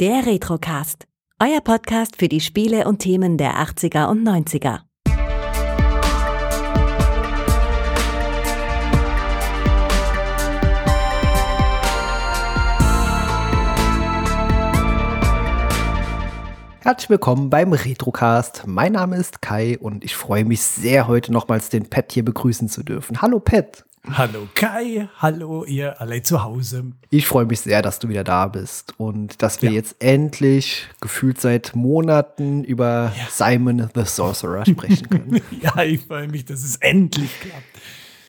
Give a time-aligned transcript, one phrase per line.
[0.00, 1.06] Der Retrocast.
[1.40, 4.80] Euer Podcast für die Spiele und Themen der 80er und 90er.
[16.80, 18.64] Herzlich willkommen beim Retrocast.
[18.66, 22.68] Mein Name ist Kai und ich freue mich sehr, heute nochmals den Pat hier begrüßen
[22.68, 23.22] zu dürfen.
[23.22, 23.84] Hallo Pat.
[24.12, 26.92] Hallo Kai, hallo ihr alle zu Hause.
[27.08, 29.76] Ich freue mich sehr, dass du wieder da bist und dass wir ja.
[29.76, 33.26] jetzt endlich gefühlt seit Monaten über ja.
[33.30, 35.40] Simon the Sorcerer sprechen können.
[35.62, 37.64] ja, ich freue mich, dass es endlich klappt.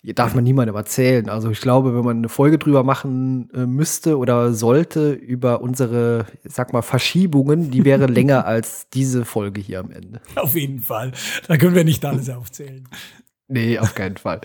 [0.01, 1.29] Hier darf man niemandem erzählen.
[1.29, 6.25] Also ich glaube, wenn man eine Folge drüber machen äh, müsste oder sollte über unsere,
[6.43, 10.21] sag mal, Verschiebungen, die wäre länger als diese Folge hier am Ende.
[10.35, 11.11] Auf jeden Fall.
[11.47, 12.87] Da können wir nicht alles aufzählen.
[13.47, 14.41] Nee, auf keinen Fall.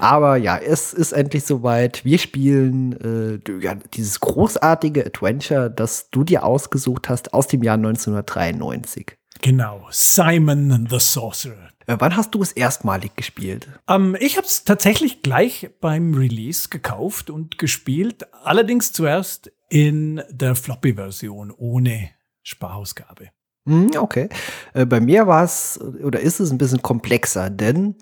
[0.00, 2.04] Aber ja, es ist endlich soweit.
[2.04, 7.76] Wir spielen äh, ja, dieses großartige Adventure, das du dir ausgesucht hast aus dem Jahr
[7.76, 9.16] 1993.
[9.40, 11.70] Genau, Simon the Sorcerer.
[11.86, 13.68] Äh, wann hast du es erstmalig gespielt?
[13.88, 18.26] Ähm, ich habe es tatsächlich gleich beim Release gekauft und gespielt.
[18.42, 22.10] Allerdings zuerst in der Floppy-Version ohne
[22.42, 23.30] Sparausgabe.
[23.66, 24.28] Hm, okay.
[24.74, 27.96] Äh, bei mir war es oder ist es ein bisschen komplexer, denn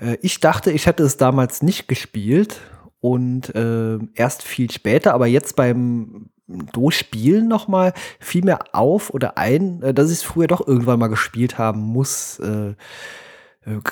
[0.00, 2.60] äh, ich dachte, ich hätte es damals nicht gespielt
[3.00, 9.80] und äh, erst viel später, aber jetzt beim Durchspielen nochmal fiel mir auf oder ein,
[9.94, 12.38] dass ich es früher doch irgendwann mal gespielt haben muss.
[12.38, 12.74] Äh,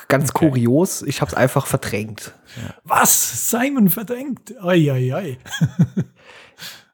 [0.07, 0.49] ganz okay.
[0.49, 2.33] kurios, ich habe es einfach verdrängt.
[2.83, 3.51] Was?
[3.51, 4.55] Simon verdrängt?
[4.59, 5.37] Ei, ei, ei.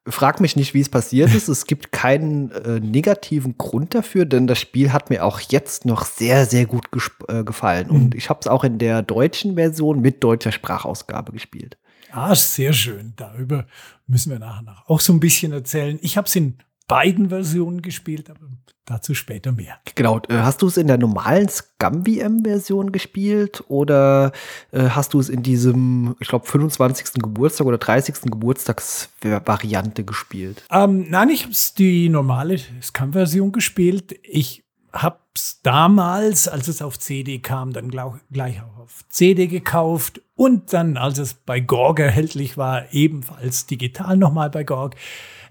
[0.05, 1.47] Frag mich nicht, wie es passiert ist.
[1.47, 6.03] Es gibt keinen äh, negativen Grund dafür, denn das Spiel hat mir auch jetzt noch
[6.05, 6.87] sehr, sehr gut
[7.29, 7.87] äh, gefallen.
[7.87, 7.95] Mhm.
[7.95, 11.77] Und ich habe es auch in der deutschen Version mit deutscher Sprachausgabe gespielt.
[12.11, 13.13] Ah, sehr schön.
[13.15, 13.65] Darüber
[14.05, 15.97] müssen wir nachher auch so ein bisschen erzählen.
[16.01, 18.47] Ich habe es in beiden Versionen gespielt, aber
[18.85, 19.77] dazu später mehr.
[19.95, 20.19] Genau.
[20.27, 24.31] Äh, hast du es in der normalen Scum-VM-Version gespielt oder
[24.71, 27.21] äh, hast du es in diesem, ich glaube, 25.
[27.21, 28.21] Geburtstag oder 30.
[28.23, 30.63] Geburtstagsvariante gespielt?
[30.69, 34.19] Ähm, nein, ich habe die normale Scum-Version gespielt.
[34.23, 40.21] Ich habe es damals, als es auf CD kam, dann gleich auch auf CD gekauft
[40.35, 44.95] und dann, als es bei GORG erhältlich war, ebenfalls digital nochmal bei GORG.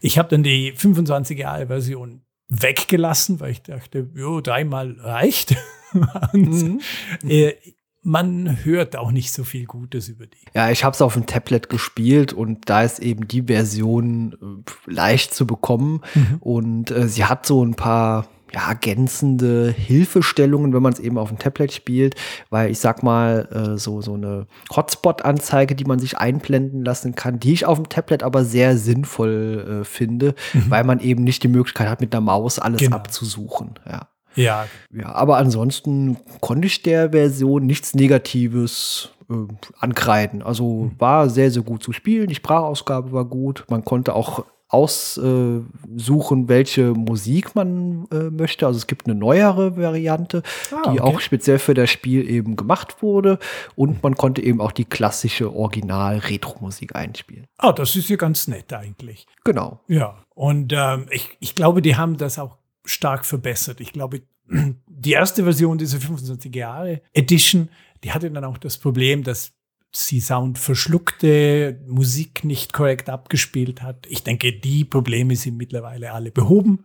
[0.02, 5.56] Ich habe dann die 25 Jahre Version weggelassen, weil ich dachte, jo, dreimal reicht.
[6.32, 6.80] Und, mhm.
[7.26, 7.54] äh,
[8.02, 10.44] man hört auch nicht so viel Gutes über die.
[10.54, 14.90] Ja, ich habe es auf dem Tablet gespielt und da ist eben die Version äh,
[14.90, 16.36] leicht zu bekommen mhm.
[16.40, 21.28] und äh, sie hat so ein paar ja, ergänzende Hilfestellungen, wenn man es eben auf
[21.28, 22.14] dem Tablet spielt,
[22.50, 27.40] weil ich sag mal, äh, so, so eine Hotspot-Anzeige, die man sich einblenden lassen kann,
[27.40, 30.64] die ich auf dem Tablet aber sehr sinnvoll äh, finde, mhm.
[30.68, 32.96] weil man eben nicht die Möglichkeit hat, mit der Maus alles genau.
[32.96, 33.74] abzusuchen.
[33.88, 34.08] Ja.
[34.34, 34.66] Ja.
[34.90, 39.34] Ja, aber ansonsten konnte ich der Version nichts Negatives äh,
[39.78, 40.42] ankreiden.
[40.42, 40.92] Also mhm.
[40.98, 42.28] war sehr, sehr gut zu spielen.
[42.28, 43.64] Die Sprachausgabe war gut.
[43.68, 48.66] Man konnte auch aussuchen, welche Musik man äh, möchte.
[48.66, 53.02] Also es gibt eine neuere Variante, ah, die auch speziell für das Spiel eben gemacht
[53.02, 53.38] wurde.
[53.76, 57.46] Und man konnte eben auch die klassische Original-Retro-Musik einspielen.
[57.58, 59.26] Ah, das ist ja ganz nett eigentlich.
[59.44, 59.80] Genau.
[59.88, 62.56] Ja, und ähm, ich, ich glaube, die haben das auch
[62.86, 63.78] stark verbessert.
[63.80, 67.68] Ich glaube, die erste Version dieser 25 Jahre Edition,
[68.04, 69.52] die hatte dann auch das Problem, dass
[69.94, 74.06] sie Sound verschluckte, Musik nicht korrekt abgespielt hat.
[74.08, 76.84] Ich denke, die Probleme sind mittlerweile alle behoben.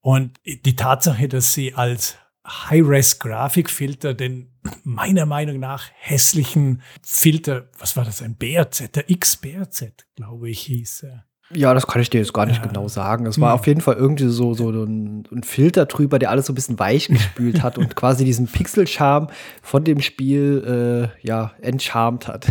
[0.00, 2.16] Und die Tatsache, dass sie als
[2.46, 10.50] High-Res-Grafikfilter den meiner Meinung nach hässlichen Filter, was war das, ein BRZ, der X-BRZ, glaube
[10.50, 12.66] ich, hieß er ja, das kann ich dir jetzt gar nicht ja.
[12.66, 13.26] genau sagen.
[13.26, 13.54] Es war ja.
[13.54, 16.78] auf jeden Fall irgendwie so, so ein, ein, Filter drüber, der alles so ein bisschen
[16.78, 19.28] weich gespült hat und quasi diesen Pixel-Charme
[19.62, 22.46] von dem Spiel äh, ja, entcharmt hat.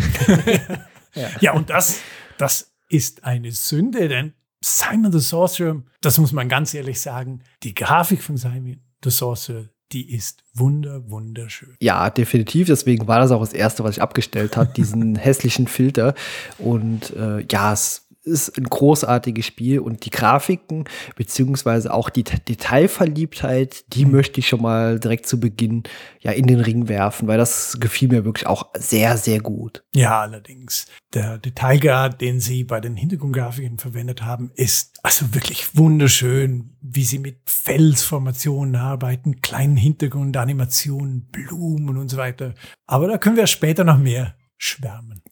[1.16, 1.29] ja.
[1.40, 2.00] ja, und das,
[2.38, 7.73] das ist eine Sünde, denn Simon the Sorcerer, das muss man ganz ehrlich sagen, die
[7.73, 11.75] Grafik von Simon the Sorcerer, die ist wunder, wunderschön.
[11.81, 12.67] Ja, definitiv.
[12.67, 16.14] Deswegen war das auch das Erste, was ich abgestellt habe, diesen hässlichen Filter.
[16.58, 20.85] Und äh, ja, es ist ein großartiges Spiel und die Grafiken
[21.16, 24.12] beziehungsweise auch die Detailverliebtheit, die mhm.
[24.12, 25.84] möchte ich schon mal direkt zu Beginn
[26.20, 29.84] ja in den Ring werfen, weil das gefiel mir wirklich auch sehr, sehr gut.
[29.96, 30.85] Ja, allerdings.
[31.14, 37.20] Der Detailgrad, den sie bei den Hintergrundgrafiken verwendet haben, ist also wirklich wunderschön, wie sie
[37.20, 42.53] mit Felsformationen arbeiten, kleinen Hintergrundanimationen, Blumen und so weiter.
[42.85, 45.23] Aber da können wir später noch mehr schwärmen.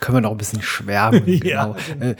[0.00, 1.22] Können wir noch ein bisschen schwärmen.
[1.44, 2.04] ja, genau.
[2.04, 2.14] Äh,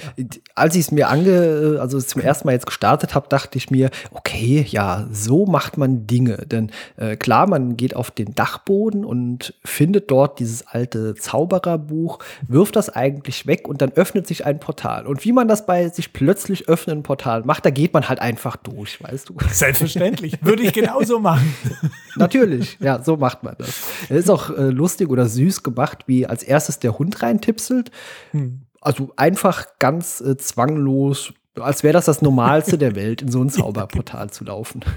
[0.54, 3.90] als ich es mir ange, also zum ersten Mal jetzt gestartet habe, dachte ich mir,
[4.12, 6.38] okay, ja, so macht man Dinge.
[6.46, 12.76] Denn äh, klar, man geht auf den Dachboden und findet dort dieses alte Zaubererbuch, wirft
[12.76, 15.06] das eigentlich weg und dann öffnet sich ein Portal.
[15.06, 18.56] Und wie man das bei sich plötzlich öffnenden Portal macht, da geht man halt einfach
[18.56, 19.36] durch, weißt du.
[19.50, 21.54] Selbstverständlich, würde ich genauso machen.
[22.16, 23.82] Natürlich, ja, so macht man das.
[24.08, 27.90] Es ist auch äh, lustig oder süß gemacht, wie als erstes der Hund rein reintipselt.
[28.32, 28.66] Hm.
[28.80, 33.50] Also einfach ganz äh, zwanglos, als wäre das das Normalste der Welt, in so ein
[33.50, 34.84] Zauberportal zu laufen.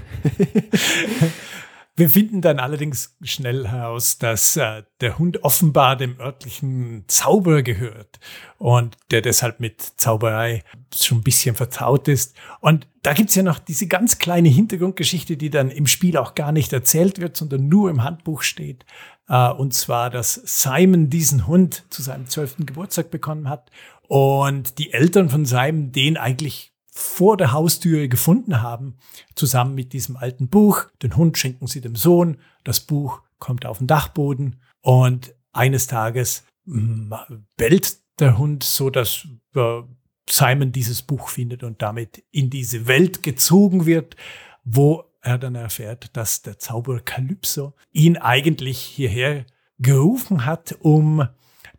[1.96, 8.18] Wir finden dann allerdings schnell heraus, dass äh, der Hund offenbar dem örtlichen Zauberer gehört
[8.58, 12.34] und der deshalb mit Zauberei schon ein bisschen vertraut ist.
[12.58, 16.50] Und da gibt's ja noch diese ganz kleine Hintergrundgeschichte, die dann im Spiel auch gar
[16.50, 18.84] nicht erzählt wird, sondern nur im Handbuch steht.
[19.28, 23.70] Äh, und zwar, dass Simon diesen Hund zu seinem zwölften Geburtstag bekommen hat
[24.08, 28.96] und die Eltern von Simon den eigentlich vor der Haustüre gefunden haben,
[29.34, 30.86] zusammen mit diesem alten Buch.
[31.02, 36.44] Den Hund schenken sie dem Sohn, das Buch kommt auf den Dachboden und eines Tages
[36.66, 37.12] mm,
[37.56, 39.26] bellt der Hund so, dass
[39.56, 39.82] äh,
[40.30, 44.16] Simon dieses Buch findet und damit in diese Welt gezogen wird,
[44.64, 49.44] wo er dann erfährt, dass der Zauberer Kalypso ihn eigentlich hierher
[49.78, 51.26] gerufen hat, um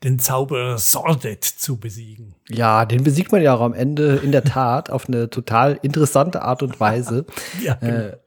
[0.04, 2.36] den Zauberer Sordet zu besiegen.
[2.50, 6.42] Ja, den besiegt man ja auch am Ende in der Tat auf eine total interessante
[6.42, 7.26] Art und Weise.
[7.64, 7.94] ja, genau.
[7.94, 8.18] äh,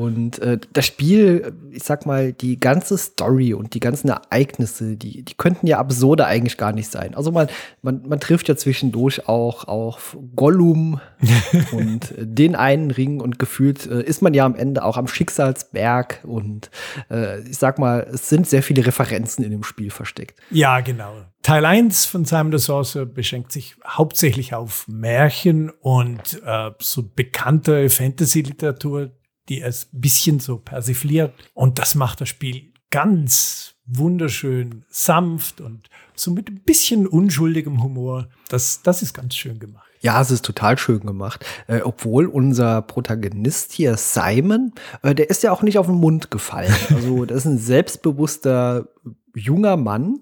[0.00, 5.22] und äh, das Spiel, ich sag mal, die ganze Story und die ganzen Ereignisse, die,
[5.22, 7.14] die könnten ja absurde eigentlich gar nicht sein.
[7.14, 7.48] Also man,
[7.82, 11.02] man, man trifft ja zwischendurch auch auf Gollum
[11.72, 15.06] und äh, den einen Ring und gefühlt äh, ist man ja am Ende auch am
[15.06, 16.70] Schicksalsberg und
[17.10, 20.40] äh, ich sag mal, es sind sehr viele Referenzen in dem Spiel versteckt.
[20.50, 21.12] Ja, genau.
[21.42, 27.90] Teil 1 von Simon the Sorcerer beschränkt sich hauptsächlich auf Märchen und äh, so bekannte
[27.90, 29.10] Fantasy-Literatur,
[29.50, 31.34] die es ein bisschen so persifliert.
[31.52, 38.28] Und das macht das Spiel ganz wunderschön sanft und so mit ein bisschen unschuldigem Humor.
[38.48, 39.86] Das, das ist ganz schön gemacht.
[40.00, 41.44] Ja, es ist total schön gemacht.
[41.66, 46.30] Äh, obwohl unser Protagonist hier, Simon, äh, der ist ja auch nicht auf den Mund
[46.30, 46.74] gefallen.
[46.90, 48.88] Also, das ist ein selbstbewusster
[49.34, 50.20] junger Mann.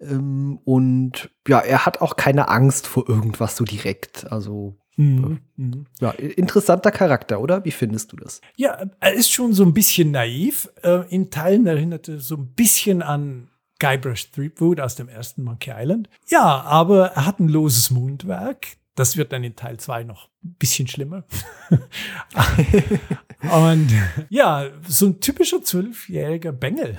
[0.00, 4.30] Ähm, und ja, er hat auch keine Angst vor irgendwas so direkt.
[4.30, 5.40] Also, Mhm.
[5.56, 5.86] mhm.
[6.00, 7.64] Ja, interessanter Charakter, oder?
[7.64, 8.40] Wie findest du das?
[8.56, 10.68] Ja, er ist schon so ein bisschen naiv.
[10.82, 13.48] Äh, in Teilen erinnert er so ein bisschen an
[13.78, 16.08] Guybrush Threepwood aus dem ersten Monkey Island.
[16.28, 18.68] Ja, aber er hat ein loses Mundwerk.
[18.94, 21.24] Das wird dann in Teil 2 noch ein bisschen schlimmer.
[23.52, 23.90] Und
[24.30, 26.96] ja, so ein typischer zwölfjähriger Bengel.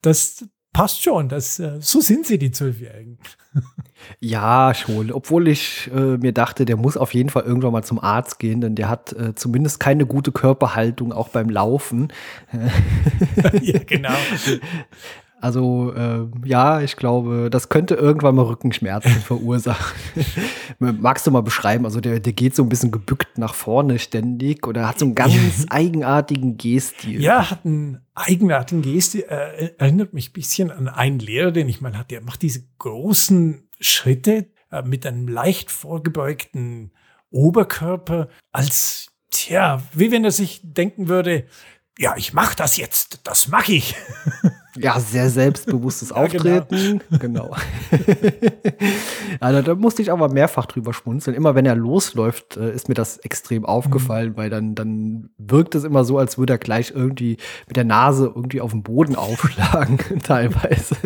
[0.00, 0.46] Das,
[0.76, 1.30] passt schon.
[1.30, 3.18] Das, äh, so sind sie, die Zwölfjährigen.
[4.20, 5.10] Ja, schon.
[5.12, 8.60] Obwohl ich äh, mir dachte, der muss auf jeden Fall irgendwann mal zum Arzt gehen,
[8.60, 12.12] denn der hat äh, zumindest keine gute Körperhaltung, auch beim Laufen.
[13.62, 14.14] ja, genau.
[15.38, 19.94] Also äh, ja, ich glaube, das könnte irgendwann mal Rückenschmerzen verursachen.
[20.78, 21.84] Magst du mal beschreiben?
[21.84, 25.14] Also der, der geht so ein bisschen gebückt nach vorne ständig oder hat so einen
[25.14, 27.20] ganz eigenartigen Gehstil.
[27.20, 29.24] Ja, hat einen eigenartigen Gehstil.
[29.28, 32.08] Äh, erinnert mich ein bisschen an einen Lehrer, den ich mal hatte.
[32.08, 36.92] Der macht diese großen Schritte äh, mit einem leicht vorgebeugten
[37.30, 41.46] Oberkörper als, tja, wie wenn er sich denken würde,
[41.98, 43.94] ja, ich mach das jetzt, das mach ich.
[44.78, 47.00] Ja, sehr selbstbewusstes Auftreten.
[47.10, 47.50] ja, genau.
[47.50, 47.56] genau.
[49.40, 51.36] also, da musste ich aber mehrfach drüber schmunzeln.
[51.36, 54.36] Immer wenn er losläuft, äh, ist mir das extrem aufgefallen, mhm.
[54.36, 58.26] weil dann, dann wirkt es immer so, als würde er gleich irgendwie mit der Nase
[58.26, 60.96] irgendwie auf den Boden aufschlagen, teilweise.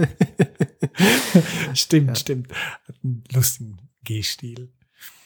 [1.75, 2.15] stimmt, ja.
[2.15, 2.53] stimmt.
[2.87, 4.71] Hat einen lustigen Gehstil.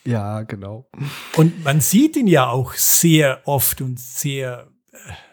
[0.05, 0.87] Ja, genau.
[1.37, 4.69] Und man sieht ihn ja auch sehr oft und sehr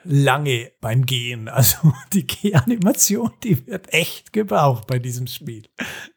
[0.03, 1.47] lange beim Gehen.
[1.47, 5.63] Also die Gehanimation, die wird echt gebraucht bei diesem Spiel.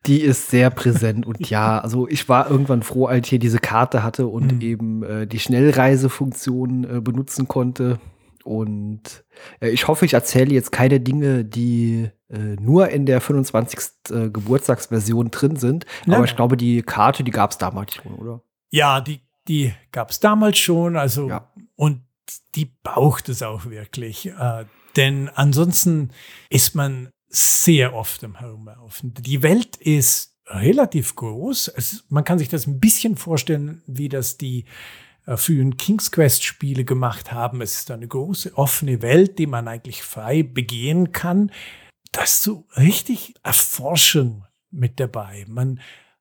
[0.07, 3.59] Die ist sehr präsent und ja, also ich war irgendwann froh, als ich hier diese
[3.59, 4.61] Karte hatte und mhm.
[4.61, 7.99] eben äh, die Schnellreisefunktion äh, benutzen konnte.
[8.44, 9.24] Und
[9.60, 13.80] äh, ich hoffe, ich erzähle jetzt keine Dinge, die äh, nur in der 25.
[14.10, 15.86] Äh, Geburtstagsversion drin sind.
[16.06, 16.16] Nein.
[16.16, 18.42] Aber ich glaube, die Karte, die gab es damals schon, oder?
[18.70, 20.96] Ja, die, die gab es damals schon.
[20.96, 21.50] Also ja.
[21.76, 22.02] und
[22.54, 24.26] die braucht es auch wirklich.
[24.26, 26.10] Äh, denn ansonsten
[26.50, 29.14] ist man sehr oft am Herumlaufen.
[29.14, 31.68] Die Welt ist relativ groß.
[31.68, 34.66] Es, man kann sich das ein bisschen vorstellen, wie das die
[35.26, 37.61] frühen King's Quest Spiele gemacht haben.
[37.61, 41.50] Es ist eine große offene Welt, die man eigentlich frei begehen kann.
[42.12, 45.45] Das so richtig erforschen mit dabei.
[45.49, 45.81] Man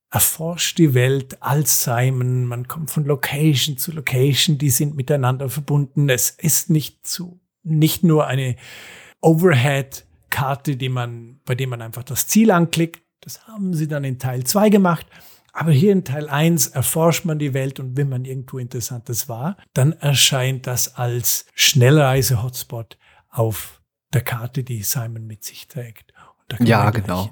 [0.09, 2.45] erforscht die Welt als Simon.
[2.45, 4.57] Man kommt von Location zu Location.
[4.57, 6.07] Die sind miteinander verbunden.
[6.09, 8.55] Es ist nicht zu, nicht nur eine
[9.21, 13.01] Overhead-Karte, die man, bei der man einfach das Ziel anklickt.
[13.21, 15.07] Das haben sie dann in Teil 2 gemacht.
[15.53, 19.55] Aber hier in Teil 1 erforscht man die Welt und wenn man irgendwo Interessantes war,
[19.73, 22.97] dann erscheint das als Schnellreise-Hotspot
[23.29, 23.81] auf
[24.13, 26.11] der Karte, die Simon mit sich trägt.
[26.59, 27.29] ja, genau.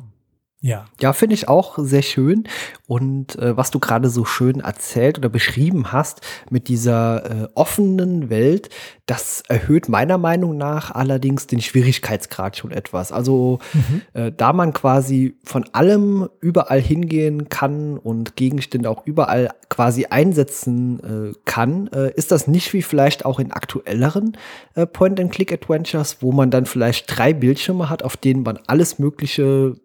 [0.63, 2.43] Ja, ja finde ich auch sehr schön.
[2.87, 8.29] Und äh, was du gerade so schön erzählt oder beschrieben hast mit dieser äh, offenen
[8.29, 8.69] Welt,
[9.07, 13.11] das erhöht meiner Meinung nach allerdings den Schwierigkeitsgrad schon etwas.
[13.11, 14.01] Also mhm.
[14.13, 21.31] äh, da man quasi von allem überall hingehen kann und Gegenstände auch überall quasi einsetzen
[21.33, 24.37] äh, kann, äh, ist das nicht wie vielleicht auch in aktuelleren
[24.75, 29.75] äh, Point-and-Click-Adventures, wo man dann vielleicht drei Bildschirme hat, auf denen man alles Mögliche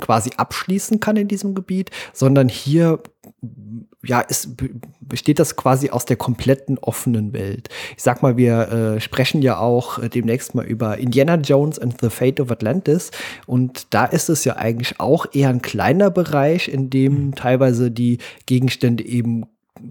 [0.00, 3.00] quasi abschließen kann in diesem Gebiet, sondern hier
[4.04, 4.56] ja, ist,
[5.00, 7.68] besteht das quasi aus der kompletten offenen Welt.
[7.96, 12.00] Ich sag mal, wir äh, sprechen ja auch äh, demnächst mal über Indiana Jones and
[12.00, 13.12] the Fate of Atlantis.
[13.46, 17.34] Und da ist es ja eigentlich auch eher ein kleiner Bereich, in dem mhm.
[17.34, 19.44] teilweise die Gegenstände eben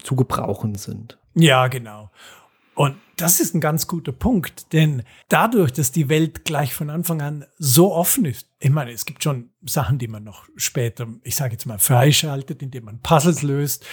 [0.03, 1.17] zu gebrauchen sind.
[1.33, 2.09] Ja, genau.
[2.81, 7.21] Und das ist ein ganz guter Punkt, denn dadurch, dass die Welt gleich von Anfang
[7.21, 11.35] an so offen ist, ich meine, es gibt schon Sachen, die man noch später, ich
[11.35, 13.85] sage jetzt mal, freischaltet, indem man Puzzles löst,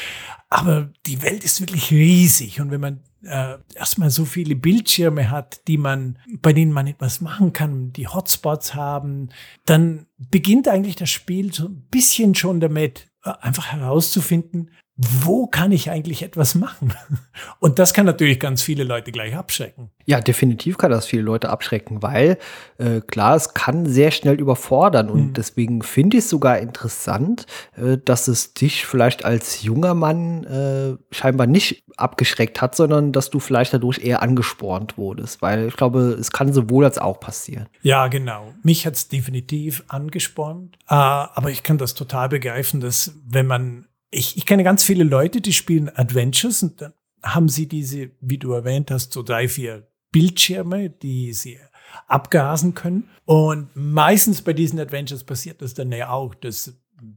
[0.49, 2.63] aber die Welt ist wirklich riesig.
[2.63, 7.21] Und wenn man äh, erstmal so viele Bildschirme hat, die man, bei denen man etwas
[7.21, 9.29] machen kann, die Hotspots haben,
[9.67, 15.71] dann beginnt eigentlich das Spiel so ein bisschen schon damit, äh, einfach herauszufinden, wo kann
[15.71, 16.93] ich eigentlich etwas machen?
[17.61, 19.91] Und das kann natürlich ganz viele Leute gleich abschrecken.
[20.07, 22.37] Ja, definitiv kann das viele Leute abschrecken, weil
[22.79, 25.09] äh, klar, es kann sehr schnell überfordern.
[25.09, 25.33] Und mhm.
[25.35, 31.15] deswegen finde ich es sogar interessant, äh, dass es dich vielleicht als junger Mann äh,
[31.15, 35.43] scheinbar nicht abgeschreckt hat, sondern dass du vielleicht dadurch eher angespornt wurdest.
[35.43, 37.69] Weil ich glaube, es kann sowohl als auch passieren.
[37.83, 38.53] Ja, genau.
[38.65, 40.77] Mich hat es definitiv angespornt.
[40.89, 45.05] Äh, aber ich kann das total begreifen, dass wenn man ich, ich kenne ganz viele
[45.05, 49.49] Leute, die spielen Adventures und dann haben sie diese, wie du erwähnt hast, so drei,
[49.49, 51.59] vier Bildschirme, die sie
[52.07, 53.09] abgasen können.
[53.25, 56.75] Und meistens bei diesen Adventures passiert das dann ja auch, dass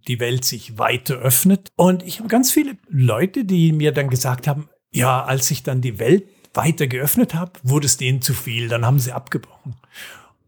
[0.07, 1.69] die Welt sich weiter öffnet.
[1.75, 5.81] Und ich habe ganz viele Leute, die mir dann gesagt haben, ja, als ich dann
[5.81, 9.75] die Welt weiter geöffnet habe, wurde es denen zu viel, dann haben sie abgebrochen.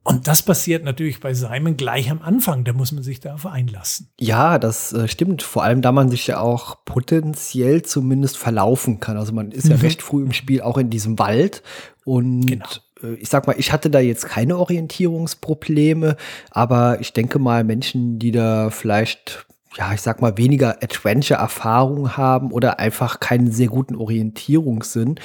[0.06, 2.66] Und das passiert natürlich bei Simon gleich am Anfang.
[2.66, 4.10] Da muss man sich darauf einlassen.
[4.20, 5.44] Ja, das äh, stimmt.
[5.44, 9.18] Vor allem, da man sich ja auch potenziell zumindest verlaufen kann.
[9.18, 9.72] Also man ist mhm.
[9.72, 11.64] ja recht früh im Spiel auch in diesem Wald.
[12.04, 12.66] Und genau.
[13.02, 16.18] äh, ich sag mal, ich hatte da jetzt keine Orientierungsprobleme.
[16.52, 19.46] Aber ich denke mal, Menschen, die da vielleicht
[19.76, 25.16] ja, ich sag mal, weniger Adventure-Erfahrung haben oder einfach keinen sehr guten Orientierungssinn,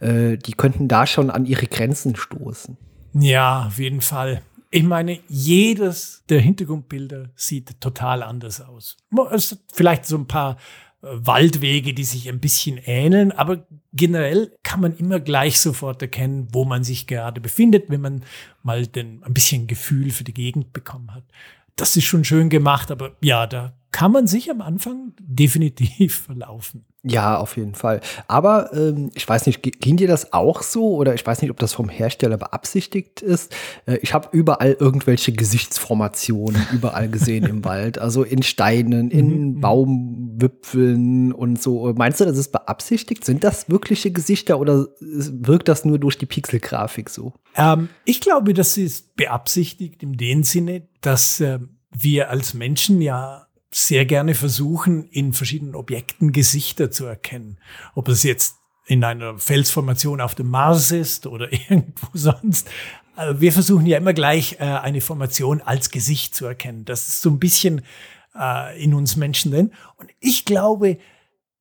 [0.00, 2.76] äh, die könnten da schon an ihre Grenzen stoßen.
[3.14, 4.42] Ja, auf jeden Fall.
[4.70, 8.96] Ich meine, jedes der Hintergrundbilder sieht total anders aus.
[9.30, 10.56] Es vielleicht so ein paar
[11.02, 16.48] äh, Waldwege, die sich ein bisschen ähneln, aber generell kann man immer gleich sofort erkennen,
[16.52, 18.24] wo man sich gerade befindet, wenn man
[18.62, 21.24] mal den, ein bisschen Gefühl für die Gegend bekommen hat.
[21.76, 26.84] Das ist schon schön gemacht, aber ja, da kann man sich am Anfang definitiv verlaufen.
[27.04, 28.00] Ja, auf jeden Fall.
[28.28, 31.58] Aber ähm, ich weiß nicht, ging dir das auch so oder ich weiß nicht, ob
[31.58, 33.52] das vom Hersteller beabsichtigt ist.
[33.86, 39.46] Äh, ich habe überall irgendwelche Gesichtsformationen überall gesehen im Wald, also in Steinen, in mhm,
[39.56, 39.60] mhm.
[39.60, 41.92] Baumwipfeln und so.
[41.96, 43.24] Meinst du, das ist beabsichtigt?
[43.24, 47.32] Sind das wirkliche Gesichter oder wirkt das nur durch die Pixelgrafik so?
[47.56, 51.58] Ähm, ich glaube, das ist beabsichtigt in dem Sinne, dass äh,
[51.90, 57.58] wir als Menschen ja sehr gerne versuchen, in verschiedenen Objekten Gesichter zu erkennen.
[57.94, 62.68] Ob es jetzt in einer Felsformation auf dem Mars ist oder irgendwo sonst.
[63.14, 66.84] Also wir versuchen ja immer gleich äh, eine Formation als Gesicht zu erkennen.
[66.84, 67.82] Das ist so ein bisschen
[68.38, 69.72] äh, in uns Menschen drin.
[69.96, 70.98] Und ich glaube,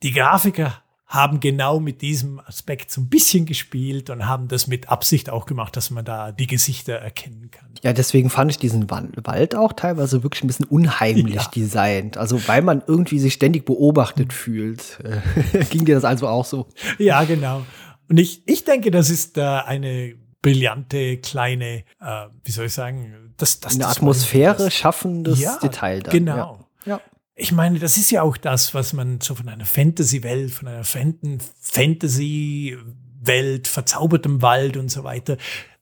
[0.04, 0.81] die Grafiker
[1.12, 5.46] haben genau mit diesem Aspekt so ein bisschen gespielt und haben das mit Absicht auch
[5.46, 7.68] gemacht, dass man da die Gesichter erkennen kann.
[7.84, 11.52] Ja, deswegen fand ich diesen Wald auch teilweise wirklich ein bisschen unheimlich ja.
[11.54, 12.16] designt.
[12.16, 14.32] Also weil man irgendwie sich ständig beobachtet mhm.
[14.32, 15.00] fühlt.
[15.70, 16.68] Ging dir das also auch so?
[16.98, 17.66] Ja, genau.
[18.08, 23.34] Und ich, ich denke, das ist äh, eine brillante kleine, äh, wie soll ich sagen,
[23.36, 26.00] das, das eine Atmosphäre schaffendes ja, Detail.
[26.00, 26.12] Dann.
[26.12, 26.36] Genau.
[26.36, 26.60] Ja.
[27.36, 30.84] Ich meine, das ist ja auch das, was man so von einer Fantasy-Welt, von einer
[30.84, 35.38] Fantasy-Welt, verzaubertem Wald und so weiter,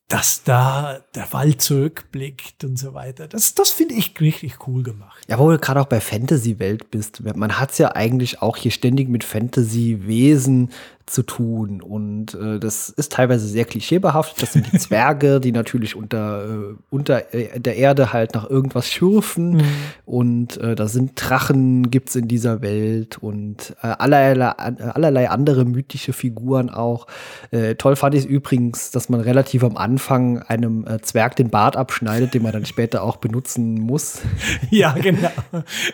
[0.09, 3.27] dass da der Wald zurückblickt und so weiter.
[3.27, 5.23] Das, das finde ich richtig cool gemacht.
[5.27, 7.21] Ja, wo du gerade auch bei Fantasy-Welt bist.
[7.35, 10.71] Man hat es ja eigentlich auch hier ständig mit Fantasy-Wesen
[11.09, 11.81] zu tun.
[11.81, 14.41] Und äh, das ist teilweise sehr klischeebehaftet.
[14.41, 18.89] Das sind die Zwerge, die natürlich unter, äh, unter äh, der Erde halt nach irgendwas
[18.89, 19.57] schürfen.
[19.57, 19.63] Mhm.
[20.05, 25.65] Und äh, da sind Drachen, gibt es in dieser Welt und äh, allerlei, allerlei andere
[25.65, 27.07] mythische Figuren auch.
[27.51, 32.33] Äh, toll fand ich übrigens, dass man relativ am Anfang einem Zwerg den Bart abschneidet,
[32.33, 34.21] den man dann später auch benutzen muss.
[34.71, 35.31] Ja, genau.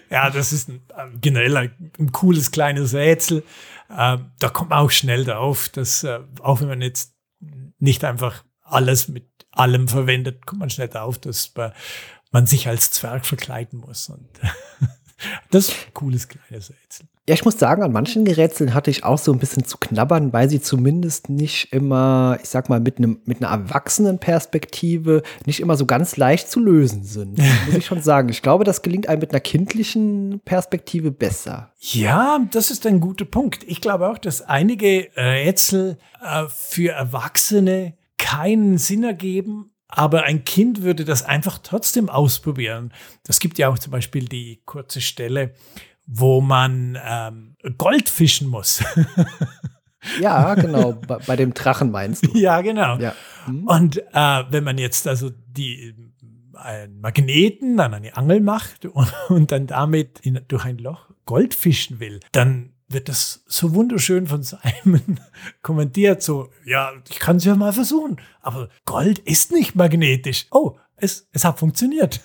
[0.09, 0.81] Ja, das ist ein,
[1.21, 3.43] generell ein cooles kleines Rätsel.
[3.89, 7.15] Äh, da kommt man auch schnell drauf, dass äh, auch wenn man jetzt
[7.79, 11.53] nicht einfach alles mit allem verwendet, kommt man schnell drauf, dass
[12.31, 14.09] man sich als Zwerg verkleiden muss.
[14.09, 14.29] Und
[15.51, 17.07] das ist ein cooles kleines Rätsel.
[17.27, 20.31] Ja, ich muss sagen, an manchen Gerätseln hatte ich auch so ein bisschen zu knabbern,
[20.31, 25.75] weil sie zumindest nicht immer, ich sag mal, mit, einem, mit einer Erwachsenenperspektive nicht immer
[25.75, 27.39] so ganz leicht zu lösen sind.
[27.65, 28.29] muss ich schon sagen.
[28.29, 31.71] Ich glaube, das gelingt einem mit einer kindlichen Perspektive besser.
[31.79, 33.63] Ja, das ist ein guter Punkt.
[33.65, 40.83] Ich glaube auch, dass einige Rätsel äh, für Erwachsene keinen Sinn ergeben, aber ein Kind
[40.83, 42.93] würde das einfach trotzdem ausprobieren.
[43.23, 45.55] Das gibt ja auch zum Beispiel die kurze Stelle,
[46.05, 48.83] wo man ähm, Gold fischen muss.
[50.21, 50.93] ja, genau.
[50.93, 52.31] Bei, bei, dem Drachen meinst du.
[52.37, 52.97] Ja, genau.
[52.97, 53.15] Ja.
[53.45, 53.67] Hm.
[53.67, 55.93] Und äh, wenn man jetzt also die
[56.53, 61.53] einen Magneten an eine Angel macht und, und dann damit in, durch ein Loch Gold
[61.53, 65.19] fischen will, dann wird das so wunderschön von Simon
[65.61, 70.45] kommentiert, so, ja, ich kann es ja mal versuchen, aber Gold ist nicht magnetisch.
[70.51, 72.21] Oh, es, es hat funktioniert.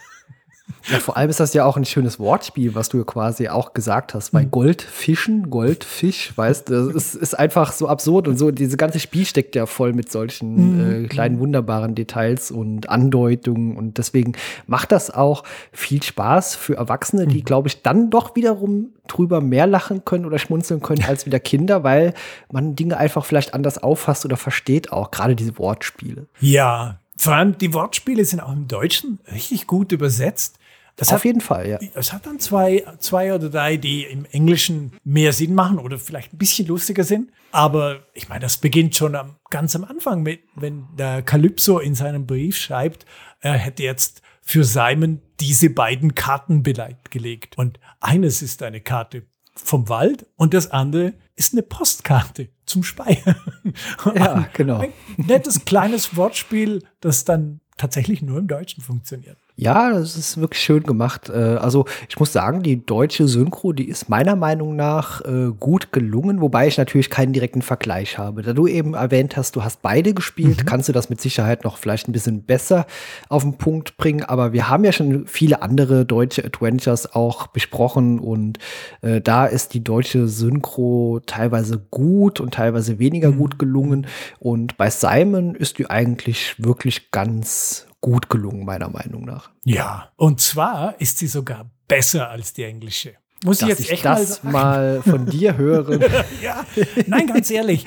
[0.88, 4.14] Ja, vor allem ist das ja auch ein schönes Wortspiel, was du quasi auch gesagt
[4.14, 4.50] hast, weil mhm.
[4.50, 8.50] Goldfischen, Goldfisch, weißt du, das ist, ist, einfach so absurd und so.
[8.50, 11.04] Dieses ganze Spiel steckt ja voll mit solchen mhm.
[11.04, 14.32] äh, kleinen wunderbaren Details und Andeutungen und deswegen
[14.66, 19.66] macht das auch viel Spaß für Erwachsene, die, glaube ich, dann doch wiederum drüber mehr
[19.66, 22.14] lachen können oder schmunzeln können als wieder Kinder, weil
[22.50, 26.26] man Dinge einfach vielleicht anders auffasst oder versteht auch, gerade diese Wortspiele.
[26.40, 30.59] Ja, vor allem die Wortspiele sind auch im Deutschen richtig gut übersetzt.
[31.00, 31.78] Das Auf hat, jeden Fall, ja.
[31.94, 36.34] Es hat dann zwei, zwei oder drei, die im Englischen mehr Sinn machen oder vielleicht
[36.34, 37.32] ein bisschen lustiger sind.
[37.52, 41.94] Aber ich meine, das beginnt schon am, ganz am Anfang mit, wenn der Calypso in
[41.94, 43.06] seinem Brief schreibt,
[43.40, 47.56] er hätte jetzt für Simon diese beiden Karten bereitgelegt.
[47.56, 49.22] Und eines ist eine Karte
[49.54, 53.36] vom Wald und das andere ist eine Postkarte zum Speichern.
[54.14, 54.80] Ja, genau.
[54.80, 59.38] Ein nettes kleines Wortspiel, das dann tatsächlich nur im Deutschen funktioniert.
[59.61, 61.29] Ja, das ist wirklich schön gemacht.
[61.29, 65.92] Äh, also ich muss sagen, die deutsche Synchro, die ist meiner Meinung nach äh, gut
[65.92, 68.40] gelungen, wobei ich natürlich keinen direkten Vergleich habe.
[68.40, 70.64] Da du eben erwähnt hast, du hast beide gespielt, mhm.
[70.64, 72.87] kannst du das mit Sicherheit noch vielleicht ein bisschen besser
[73.29, 74.25] auf den Punkt bringen.
[74.25, 78.59] Aber wir haben ja schon viele andere deutsche Adventures auch besprochen und
[79.03, 83.37] äh, da ist die deutsche Synchro teilweise gut und teilweise weniger mhm.
[83.37, 84.07] gut gelungen.
[84.38, 89.50] Und bei Simon ist die eigentlich wirklich ganz gut gelungen, meiner Meinung nach.
[89.64, 93.14] Ja, und zwar ist sie sogar besser als die englische.
[93.44, 96.02] Muss Dass ich jetzt echt das mal, mal von dir hören?
[96.42, 96.64] ja,
[97.06, 97.86] nein, ganz ehrlich.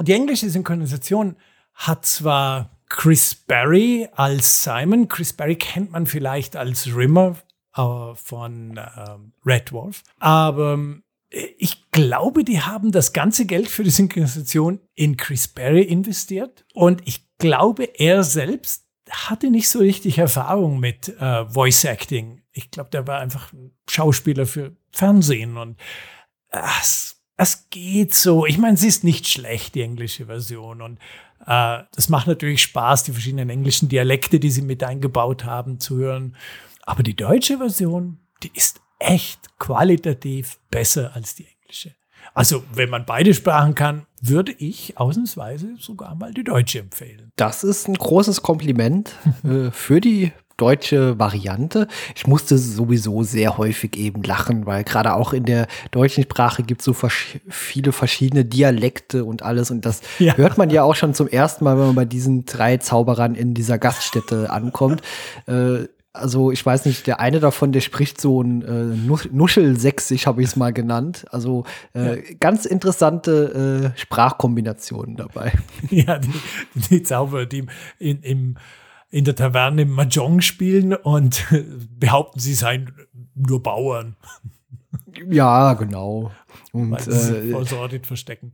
[0.00, 1.36] Die englische Synchronisation
[1.74, 5.08] hat zwar Chris Barry als Simon.
[5.08, 7.36] Chris Barry kennt man vielleicht als Rimmer
[7.76, 8.88] äh, von äh,
[9.44, 10.02] Red Wolf.
[10.20, 10.78] Aber
[11.30, 16.64] äh, ich glaube, die haben das ganze Geld für die Synchronisation in Chris Barry investiert.
[16.72, 22.42] Und ich glaube, er selbst hatte nicht so richtig Erfahrung mit äh, Voice Acting.
[22.52, 25.78] Ich glaube, der war einfach ein Schauspieler für Fernsehen und
[26.50, 28.46] äh, es, es geht so.
[28.46, 30.80] Ich meine, sie ist nicht schlecht, die englische Version.
[30.80, 30.98] Und
[31.46, 35.96] äh, das macht natürlich Spaß, die verschiedenen englischen Dialekte, die sie mit eingebaut haben, zu
[35.96, 36.36] hören.
[36.82, 41.94] Aber die deutsche Version, die ist echt qualitativ besser als die englische.
[42.32, 47.30] Also, wenn man beide Sprachen kann, würde ich ausnahmsweise sogar mal die deutsche empfehlen.
[47.36, 51.88] Das ist ein großes Kompliment äh, für die deutsche Variante.
[52.14, 56.80] Ich musste sowieso sehr häufig eben lachen, weil gerade auch in der deutschen Sprache gibt
[56.80, 57.12] es so vers
[57.48, 59.70] viele verschiedene Dialekte und alles.
[59.70, 60.36] Und das ja.
[60.36, 63.54] hört man ja auch schon zum ersten Mal, wenn man bei diesen drei Zauberern in
[63.54, 65.02] dieser Gaststätte ankommt.
[65.46, 70.42] Äh, also ich weiß nicht, der eine davon, der spricht so ein äh, Nuschelsächsisch, habe
[70.42, 71.26] ich es mal genannt.
[71.30, 72.34] Also äh, ja.
[72.38, 75.52] ganz interessante äh, Sprachkombinationen dabei.
[75.90, 76.32] Ja, die,
[76.74, 77.66] die Zauberer, die
[77.98, 78.56] in, im,
[79.10, 81.46] in der Taverne Mahjong spielen und
[81.98, 82.92] behaupten, sie seien
[83.34, 84.16] nur Bauern.
[85.28, 86.30] Ja, genau.
[86.72, 88.52] Und Weil sie äh, voll verstecken.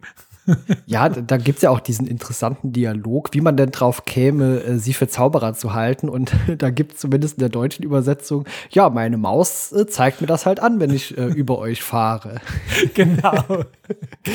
[0.87, 4.79] Ja, da gibt es ja auch diesen interessanten Dialog, wie man denn drauf käme, äh,
[4.79, 6.09] sie für Zauberer zu halten.
[6.09, 10.27] Und da gibt es zumindest in der deutschen Übersetzung, ja, meine Maus äh, zeigt mir
[10.27, 12.41] das halt an, wenn ich äh, über euch fahre.
[12.95, 13.31] Genau.
[14.23, 14.35] genau.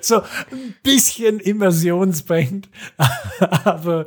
[0.00, 2.68] So ein bisschen immersionsbringend.
[3.64, 4.06] Aber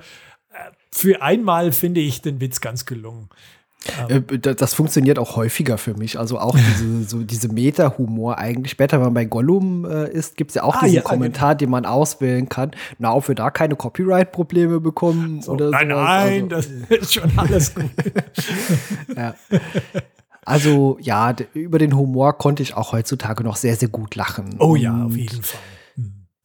[0.50, 3.30] äh, für einmal finde ich den Witz ganz gelungen.
[4.08, 6.20] Äh, das funktioniert auch häufiger für mich.
[6.20, 8.72] Also auch diese, so diese Meta-Humor eigentlich.
[8.72, 11.50] Später, wenn man bei Gollum äh, ist, gibt es ja auch ah, diesen ja, Kommentar,
[11.50, 11.58] genau.
[11.58, 12.72] den man auswählen kann.
[13.00, 16.06] Na, ob wir da keine Copyright-Probleme bekommen so, oder Nein, sowas.
[16.06, 17.86] nein, also, das ist schon alles gut.
[19.16, 19.36] ja.
[20.46, 24.56] Also ja, über den Humor konnte ich auch heutzutage noch sehr, sehr gut lachen.
[24.60, 25.60] Oh ja, auf jeden Fall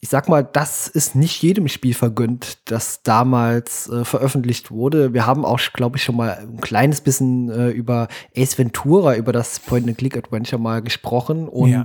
[0.02, 5.12] ich sag mal, das ist nicht jedem Spiel vergönnt, das damals äh, veröffentlicht wurde.
[5.12, 9.32] Wir haben auch, glaube ich, schon mal ein kleines bisschen äh, über Ace Ventura, über
[9.32, 11.48] das Point-and-Click-Adventure mal gesprochen.
[11.48, 11.84] Und ja.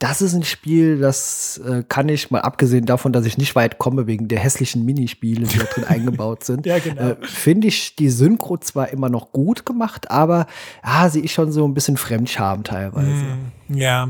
[0.00, 3.78] das ist ein Spiel, das äh, kann ich, mal abgesehen davon, dass ich nicht weit
[3.78, 7.10] komme wegen der hässlichen Minispiele, die da drin eingebaut sind, ja, genau.
[7.10, 10.48] Äh, finde ich die Synchro zwar immer noch gut gemacht, aber
[10.82, 13.24] ah, sie ist schon so ein bisschen Fremdscham teilweise.
[13.68, 14.08] Mm, ja.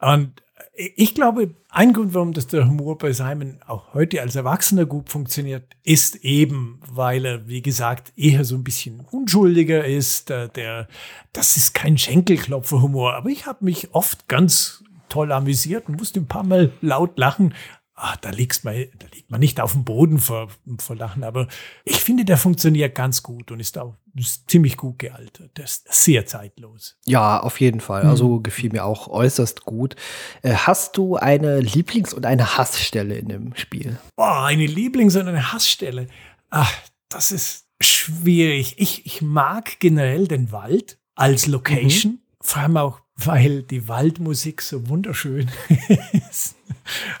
[0.00, 0.42] Und
[0.76, 5.10] ich glaube, ein Grund, warum das der Humor bei Simon auch heute als Erwachsener gut
[5.10, 10.30] funktioniert, ist eben, weil er, wie gesagt, eher so ein bisschen unschuldiger ist.
[10.30, 10.88] Der, der
[11.34, 16.28] das ist kein Schenkelklopfer-Humor, aber ich habe mich oft ganz toll amüsiert und musste ein
[16.28, 17.52] paar Mal laut lachen,
[17.96, 21.24] ach, da, liegst man, da liegt man nicht auf dem Boden vor, vor Lachen.
[21.24, 21.48] Aber
[21.84, 25.56] ich finde, der funktioniert ganz gut und ist auch ist ziemlich gut gealtert.
[25.58, 26.96] Der ist sehr zeitlos.
[27.04, 28.04] Ja, auf jeden Fall.
[28.04, 28.10] Mhm.
[28.10, 29.96] Also gefiel mir auch äußerst gut.
[30.42, 33.98] Äh, hast du eine Lieblings- und eine Hassstelle in dem Spiel?
[34.16, 36.06] Oh, eine Lieblings- und eine Hassstelle.
[36.50, 36.72] Ach,
[37.08, 38.76] das ist schwierig.
[38.78, 42.12] Ich, ich mag generell den Wald als Location.
[42.12, 42.18] Mhm.
[42.40, 45.50] Vor allem auch weil die Waldmusik so wunderschön
[46.30, 46.56] ist.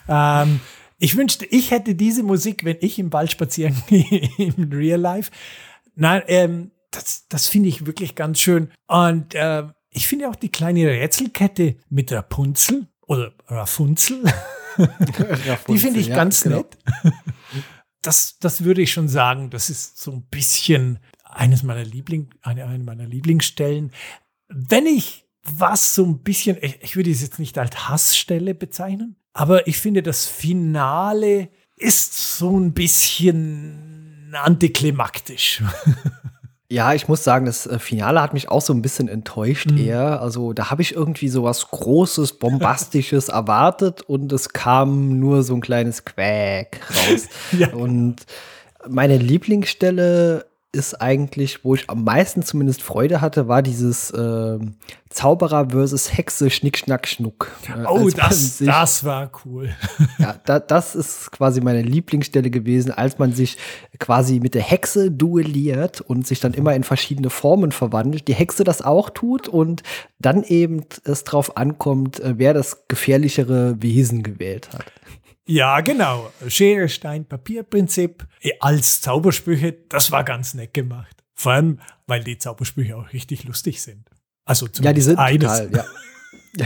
[0.08, 0.60] ähm,
[0.98, 5.30] ich wünschte, ich hätte diese Musik, wenn ich im Wald spazieren gehe, im Real Life.
[5.94, 8.70] Nein, ähm, das, das finde ich wirklich ganz schön.
[8.86, 14.22] Und äh, ich finde auch die kleine Rätselkette mit Rapunzel oder Rafunzel,
[15.68, 16.58] die finde ich ja, ganz genau.
[16.58, 16.76] nett.
[18.02, 22.66] Das, das würde ich schon sagen, das ist so ein bisschen eines meiner Liebling, eine,
[22.66, 23.90] eine meiner Lieblingsstellen.
[24.48, 25.25] Wenn ich
[25.58, 29.78] was so ein bisschen, ich, ich würde es jetzt nicht als Hassstelle bezeichnen, aber ich
[29.78, 35.62] finde, das Finale ist so ein bisschen antiklimaktisch.
[36.68, 39.78] Ja, ich muss sagen, das äh, Finale hat mich auch so ein bisschen enttäuscht mhm.
[39.78, 40.20] eher.
[40.20, 45.54] Also da habe ich irgendwie so was Großes, Bombastisches erwartet und es kam nur so
[45.54, 47.28] ein kleines Quäk raus.
[47.52, 47.72] ja.
[47.72, 48.16] Und
[48.88, 54.58] meine Lieblingsstelle ist eigentlich, wo ich am meisten zumindest Freude hatte, war dieses äh,
[55.08, 57.50] Zauberer versus Hexe Schnick, Schnack, Schnuck.
[57.66, 59.70] Äh, oh, das, sich, das war cool.
[60.18, 63.56] ja, da, das ist quasi meine Lieblingsstelle gewesen, als man sich
[63.98, 68.28] quasi mit der Hexe duelliert und sich dann immer in verschiedene Formen verwandelt.
[68.28, 69.82] Die Hexe das auch tut und
[70.18, 74.84] dann eben es drauf ankommt, äh, wer das gefährlichere Wesen gewählt hat.
[75.46, 76.32] Ja, genau.
[76.48, 78.26] Schere, Stein, Papier-Prinzip
[78.60, 81.24] als Zaubersprüche, das war ganz nett gemacht.
[81.34, 84.08] Vor allem, weil die Zaubersprüche auch richtig lustig sind.
[84.44, 85.40] Also ja, die sind eines.
[85.40, 85.84] total, ja.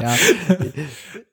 [0.00, 0.16] ja.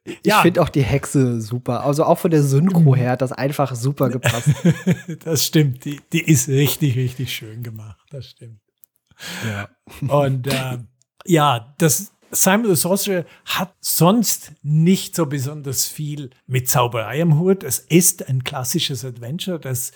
[0.03, 0.41] Ich ja.
[0.41, 1.83] finde auch die Hexe super.
[1.83, 4.49] Also auch von der Synchro her hat das einfach super gepasst.
[5.23, 5.83] das stimmt.
[5.85, 8.05] Die, die ist richtig, richtig schön gemacht.
[8.11, 8.59] Das stimmt.
[9.47, 9.69] Ja.
[10.07, 10.77] Und äh,
[11.25, 17.63] ja, das, Simon the Sorcerer hat sonst nicht so besonders viel mit Zauberei am Hut.
[17.63, 19.91] Es ist ein klassisches Adventure, das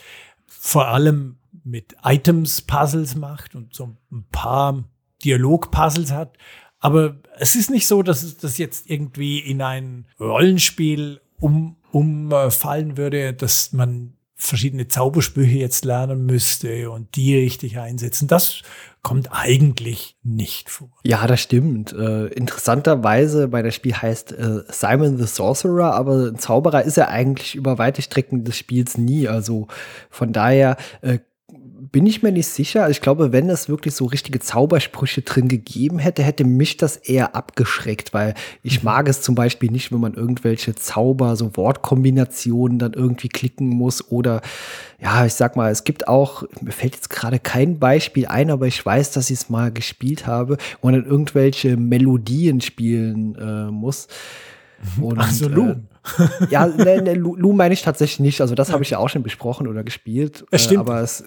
[0.48, 4.84] vor allem mit Items Puzzles macht und so ein paar
[5.24, 6.38] Dialog-Puzzles hat.
[6.80, 12.98] Aber es ist nicht so, dass es das jetzt irgendwie in ein Rollenspiel um, umfallen
[12.98, 18.30] würde, dass man verschiedene Zaubersprüche jetzt lernen müsste und die richtig einsetzen.
[18.30, 18.62] Das
[19.04, 20.90] kommt eigentlich nicht vor.
[21.04, 21.92] Ja, das stimmt.
[21.92, 27.10] Äh, interessanterweise, weil das Spiel heißt äh, Simon the Sorcerer, aber ein Zauberer ist er
[27.10, 29.28] eigentlich über weite Strecken des Spiels nie.
[29.28, 29.68] Also
[30.10, 31.20] von daher äh,
[31.92, 32.90] bin ich mir nicht sicher.
[32.90, 37.36] Ich glaube, wenn es wirklich so richtige Zaubersprüche drin gegeben hätte, hätte mich das eher
[37.36, 38.86] abgeschreckt, weil ich mhm.
[38.86, 44.12] mag es zum Beispiel nicht, wenn man irgendwelche Zauber, so Wortkombinationen dann irgendwie klicken muss
[44.12, 44.42] oder
[45.02, 48.68] ja, ich sag mal, es gibt auch, mir fällt jetzt gerade kein Beispiel ein, aber
[48.68, 53.72] ich weiß, dass ich es mal gespielt habe, wo man dann irgendwelche Melodien spielen äh,
[53.72, 54.08] muss.
[54.98, 55.04] Mhm.
[55.04, 55.70] Und, Ach so, Lu.
[55.70, 55.76] Äh,
[56.50, 58.42] ja, ne, ne, Lu, Lu meine ich tatsächlich nicht.
[58.42, 60.46] Also das habe ich ja auch schon besprochen oder gespielt.
[60.52, 60.80] Es stimmt.
[60.80, 61.24] Äh, aber es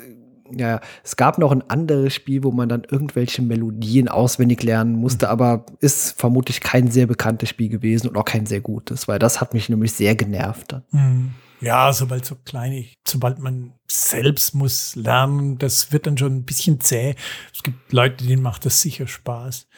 [0.58, 5.26] Ja, es gab noch ein anderes Spiel, wo man dann irgendwelche Melodien auswendig lernen musste,
[5.26, 5.32] mhm.
[5.32, 9.40] aber ist vermutlich kein sehr bekanntes Spiel gewesen und auch kein sehr gutes, weil das
[9.40, 10.76] hat mich nämlich sehr genervt.
[10.90, 11.34] Mhm.
[11.60, 16.80] Ja, sobald so klein, sobald man selbst muss lernen, das wird dann schon ein bisschen
[16.80, 17.14] zäh.
[17.54, 19.68] Es gibt Leute, denen macht das sicher Spaß.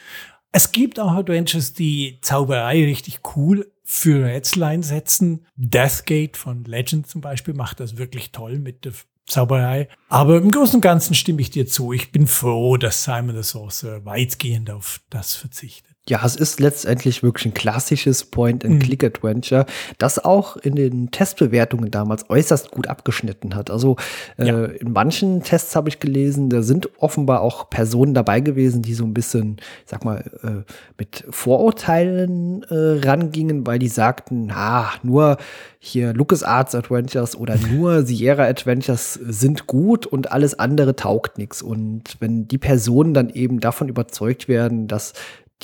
[0.51, 5.45] Es gibt auch Adventures, die Zauberei richtig cool für Rätsel einsetzen.
[5.55, 8.83] Deathgate von Legend zum Beispiel macht das wirklich toll mit
[9.27, 9.89] Zauberei.
[10.07, 11.93] Aber im Großen und Ganzen stimme ich dir zu.
[11.93, 15.94] Ich bin froh, dass Simon the Sorcerer weitgehend auf das verzichtet.
[16.07, 19.65] Ja, es ist letztendlich wirklich ein klassisches Point-and-Click-Adventure,
[19.97, 23.71] das auch in den Testbewertungen damals äußerst gut abgeschnitten hat.
[23.71, 23.95] Also
[24.37, 24.65] äh, ja.
[24.65, 29.03] in manchen Tests habe ich gelesen, da sind offenbar auch Personen dabei gewesen, die so
[29.03, 35.37] ein bisschen, sag mal, äh, mit Vorurteilen äh, rangingen, weil die sagten, ah, nur
[35.79, 41.63] hier LucasArts Adventures oder nur Sierra Adventures sind gut und alles andere taugt nichts.
[41.63, 45.13] Und wenn die Personen dann eben davon überzeugt werden, dass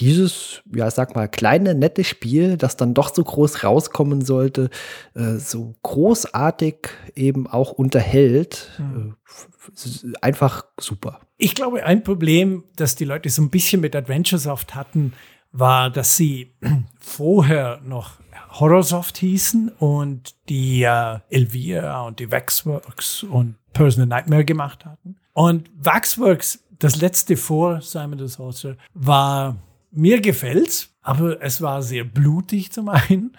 [0.01, 4.69] dieses, ja, ich sag mal, kleine, nette Spiel, das dann doch so groß rauskommen sollte,
[5.13, 8.71] äh, so großartig eben auch unterhält.
[8.79, 9.15] Mhm.
[9.75, 11.21] Äh, einfach super.
[11.37, 15.13] Ich glaube, ein Problem, das die Leute so ein bisschen mit Adventuresoft hatten,
[15.51, 16.55] war, dass sie
[16.99, 24.83] vorher noch Horrorsoft hießen und die äh, Elvira und die Waxworks und Personal Nightmare gemacht
[24.83, 25.15] hatten.
[25.33, 29.57] Und Waxworks, das letzte vor Simon the Sorcerer, war
[29.91, 33.35] mir gefällt's, aber es war sehr blutig zum einen.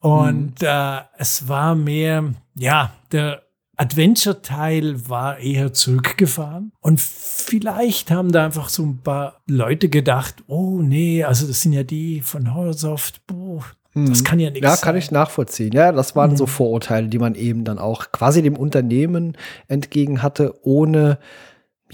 [0.00, 0.66] Und mhm.
[0.66, 3.42] äh, es war mehr, ja, der
[3.76, 6.72] Adventure-Teil war eher zurückgefahren.
[6.80, 11.72] Und vielleicht haben da einfach so ein paar Leute gedacht, oh nee, also das sind
[11.72, 13.64] ja die von Horrorsoft, boah,
[13.94, 14.24] das mhm.
[14.24, 15.72] kann ja nichts Ja, kann ich nachvollziehen.
[15.72, 16.36] Ja, das waren mhm.
[16.36, 19.36] so Vorurteile, die man eben dann auch quasi dem Unternehmen
[19.68, 21.18] entgegen hatte, ohne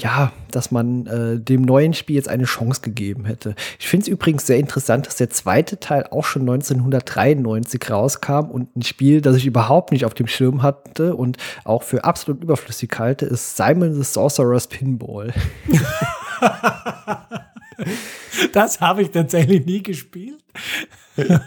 [0.02, 3.54] ja, dass man äh, dem neuen Spiel jetzt eine Chance gegeben hätte.
[3.78, 8.74] Ich finde es übrigens sehr interessant, dass der zweite Teil auch schon 1993 rauskam und
[8.76, 12.90] ein Spiel, das ich überhaupt nicht auf dem Schirm hatte und auch für absolut überflüssig
[12.98, 15.32] halte, ist Simon the Sorcerer's Pinball.
[18.52, 20.42] das habe ich tatsächlich nie gespielt.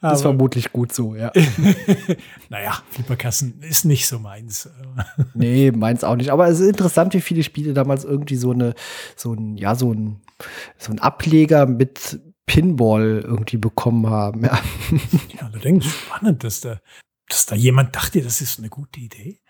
[0.00, 1.32] Das ist vermutlich gut so, ja.
[2.48, 4.70] naja, Flipperkassen ist nicht so meins.
[5.34, 6.30] nee, meins auch nicht.
[6.30, 8.74] Aber es ist interessant, wie viele Spiele damals irgendwie so eine,
[9.16, 10.20] so ein, ja, so ein,
[10.78, 14.44] so ein Ableger mit Pinball irgendwie bekommen haben.
[14.44, 14.58] Ja,
[15.36, 16.80] ja allerdings spannend, dass da,
[17.28, 19.40] dass da jemand dachte, das ist eine gute Idee.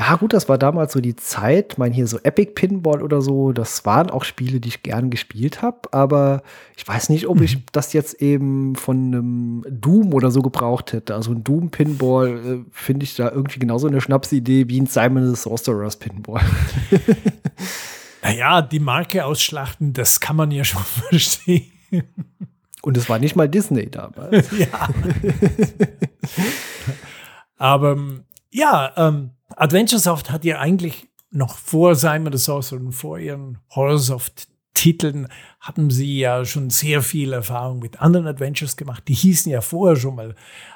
[0.00, 1.72] Ja, gut, das war damals so die Zeit.
[1.72, 5.10] Ich meine, hier so Epic Pinball oder so, das waren auch Spiele, die ich gern
[5.10, 5.92] gespielt habe.
[5.92, 6.42] Aber
[6.74, 7.62] ich weiß nicht, ob ich mhm.
[7.72, 11.14] das jetzt eben von einem Doom oder so gebraucht hätte.
[11.14, 15.28] Also ein Doom Pinball äh, finde ich da irgendwie genauso eine Schnapsidee wie ein Simon
[15.28, 16.40] the Sorcerer's Pinball.
[18.22, 21.72] naja, die Marke ausschlachten, das kann man ja schon verstehen.
[22.80, 24.50] Und es war nicht mal Disney damals.
[24.58, 24.88] ja.
[27.58, 27.98] Aber
[28.50, 35.28] ja, ähm, Adventuresoft hat ja eigentlich noch vor Simon the Sorcerer und vor ihren Horrorsoft-Titeln
[35.60, 39.04] hatten sie ja schon sehr viel Erfahrung mit anderen Adventures gemacht.
[39.06, 40.34] Die hießen ja vorher schon mal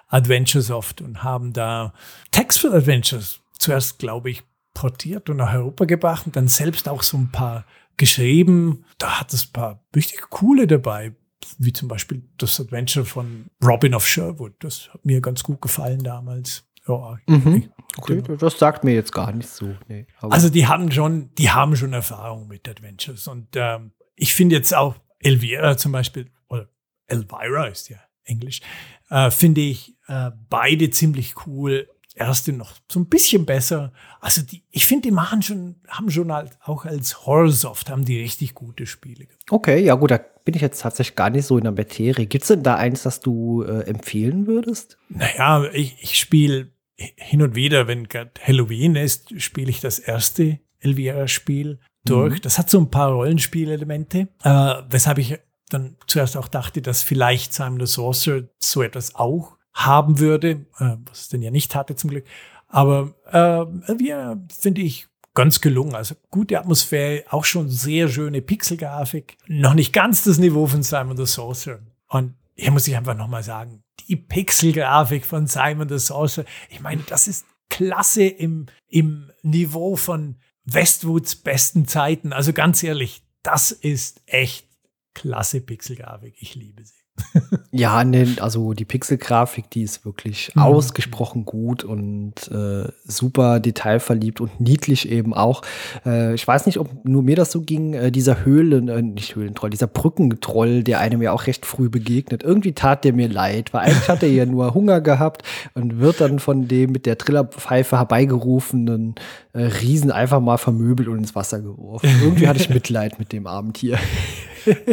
[0.09, 1.95] Adventuresoft und haben da
[2.31, 4.43] Text for Adventures zuerst, glaube ich,
[4.75, 7.65] portiert und nach Europa gebracht und dann selbst auch so ein paar
[7.97, 8.85] geschrieben.
[8.99, 11.15] Da hat es ein paar richtig coole dabei,
[11.59, 14.53] wie zum Beispiel das Adventure von Robin of Sherwood.
[14.59, 16.65] Das hat mir ganz gut gefallen damals.
[16.87, 17.71] Ja, mhm.
[17.99, 18.37] Okay, genau.
[18.37, 19.75] das sagt mir jetzt gar nicht so.
[19.89, 24.57] Nee, also die haben schon, die haben schon Erfahrung mit Adventures und ähm, ich finde
[24.57, 26.69] jetzt auch Elvira zum Beispiel oder
[27.07, 28.61] Elvira ist ja Englisch,
[29.11, 31.89] äh, finde ich äh, beide ziemlich cool.
[32.17, 33.93] Erste noch so ein bisschen besser.
[34.21, 38.21] Also die, ich finde, die machen schon, haben schon halt auch als Horrorsoft haben die
[38.21, 39.27] richtig gute Spiele.
[39.51, 42.27] Okay, ja gut, da bin ich jetzt tatsächlich gar nicht so in der Materie.
[42.27, 44.97] Gibt es denn da eins, das du äh, empfehlen würdest?
[45.09, 50.61] Naja, ich, ich spiele hin und wieder, wenn gerade Halloween ist, spiele ich das erste
[50.81, 52.37] Elvira-Spiel durch.
[52.37, 52.43] Mhm.
[52.43, 55.39] Das hat so ein paar Rollenspielelemente, äh, weshalb ich
[55.71, 60.97] dann zuerst auch dachte, dass vielleicht Simon the Sorcerer so etwas auch haben würde, äh,
[61.07, 62.27] was es denn ja nicht hatte zum Glück.
[62.69, 65.95] Aber äh, Elvira finde ich ganz gelungen.
[65.95, 69.37] Also gute Atmosphäre, auch schon sehr schöne Pixelgrafik.
[69.47, 71.81] Noch nicht ganz das Niveau von Simon the Sorcerer.
[72.09, 77.03] Und hier muss ich einfach nochmal sagen, die Pixelgrafik von Simon the Sorcerer, ich meine,
[77.03, 82.33] das ist klasse im, im Niveau von Westwoods besten Zeiten.
[82.33, 84.69] Also ganz ehrlich, das ist echt
[85.15, 86.35] klasse Pixelgrafik.
[86.39, 87.04] Ich liebe sie.
[87.71, 90.63] Ja, ne, also die Pixelgrafik, die ist wirklich mhm.
[90.63, 95.63] ausgesprochen gut und äh, super detailverliebt und niedlich eben auch.
[96.05, 99.37] Äh, ich weiß nicht, ob nur mir das so ging, äh, dieser Höhlen, äh, nicht
[99.37, 102.43] Höhlentroll, dieser Brückentroll, der einem ja auch recht früh begegnet.
[102.43, 105.43] Irgendwie tat der mir leid, weil eigentlich hat er ja nur Hunger gehabt
[105.75, 109.15] und wird dann von dem mit der Trillerpfeife herbeigerufenen
[109.53, 112.09] äh, Riesen einfach mal vermöbelt und ins Wasser geworfen.
[112.23, 113.99] Irgendwie hatte ich Mitleid mit dem Abenteuer.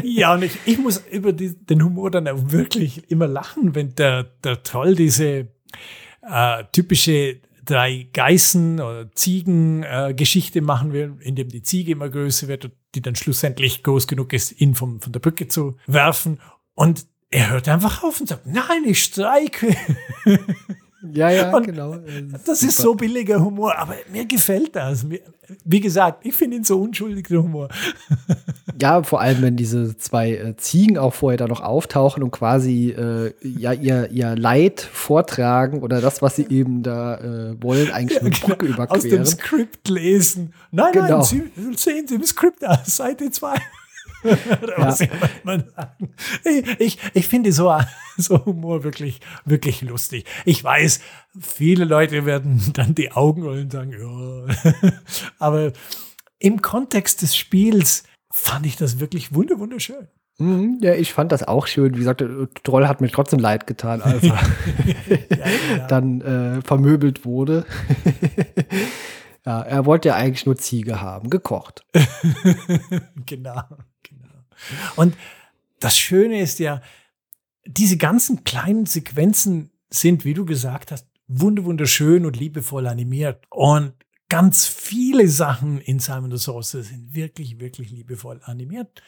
[0.03, 3.95] Ja, und ich, ich muss über die, den Humor dann auch wirklich immer lachen, wenn
[3.95, 5.47] der, der Troll diese
[6.21, 12.47] äh, typische drei Geißen oder Ziegen äh, Geschichte machen will, indem die Ziege immer größer
[12.47, 16.39] wird und die dann schlussendlich groß genug ist, ihn vom, von der Brücke zu werfen.
[16.73, 19.75] Und er hört einfach auf und sagt, nein, ich streike.
[21.13, 21.95] Ja, ja, und genau.
[22.45, 25.05] Das ist so billiger Humor, aber mir gefällt das.
[25.65, 27.69] Wie gesagt, ich finde ihn so unschuldig, der Humor.
[28.79, 32.89] Ja, vor allem, wenn diese zwei äh, Ziegen auch vorher da noch auftauchen und quasi
[32.89, 38.19] äh, ja, ihr, ihr Leid vortragen oder das, was sie eben da äh, wollen, eigentlich
[38.19, 38.97] ja, mit Brücke überqueren.
[38.97, 40.53] Aus dem Skript lesen.
[40.71, 41.17] Nein, genau.
[41.17, 43.55] nein, Sie, sehen Sie im Skript aus, Seite 2.
[44.77, 44.95] ja.
[46.43, 47.73] Ich, ich, ich finde so,
[48.17, 50.25] so Humor wirklich, wirklich lustig.
[50.45, 51.01] Ich weiß,
[51.39, 54.91] viele Leute werden dann die Augen rollen und sagen, ja.
[55.39, 55.71] Aber
[56.39, 60.07] im Kontext des Spiels fand ich das wirklich wunderschön.
[60.37, 61.93] Mhm, ja, ich fand das auch schön.
[61.93, 62.23] Wie gesagt,
[62.63, 64.39] Troll hat mir trotzdem leid getan, als er
[65.29, 65.45] ja,
[65.77, 65.87] ja.
[65.87, 67.65] dann äh, vermöbelt wurde.
[69.45, 71.85] ja, er wollte ja eigentlich nur Ziege haben, gekocht.
[73.27, 73.61] genau.
[74.95, 75.15] Und
[75.79, 76.81] das Schöne ist ja,
[77.65, 83.45] diese ganzen kleinen Sequenzen sind, wie du gesagt hast, wunderschön und liebevoll animiert.
[83.49, 83.93] Und
[84.29, 89.01] ganz viele Sachen in Simon the Sorcerer sind wirklich, wirklich liebevoll animiert.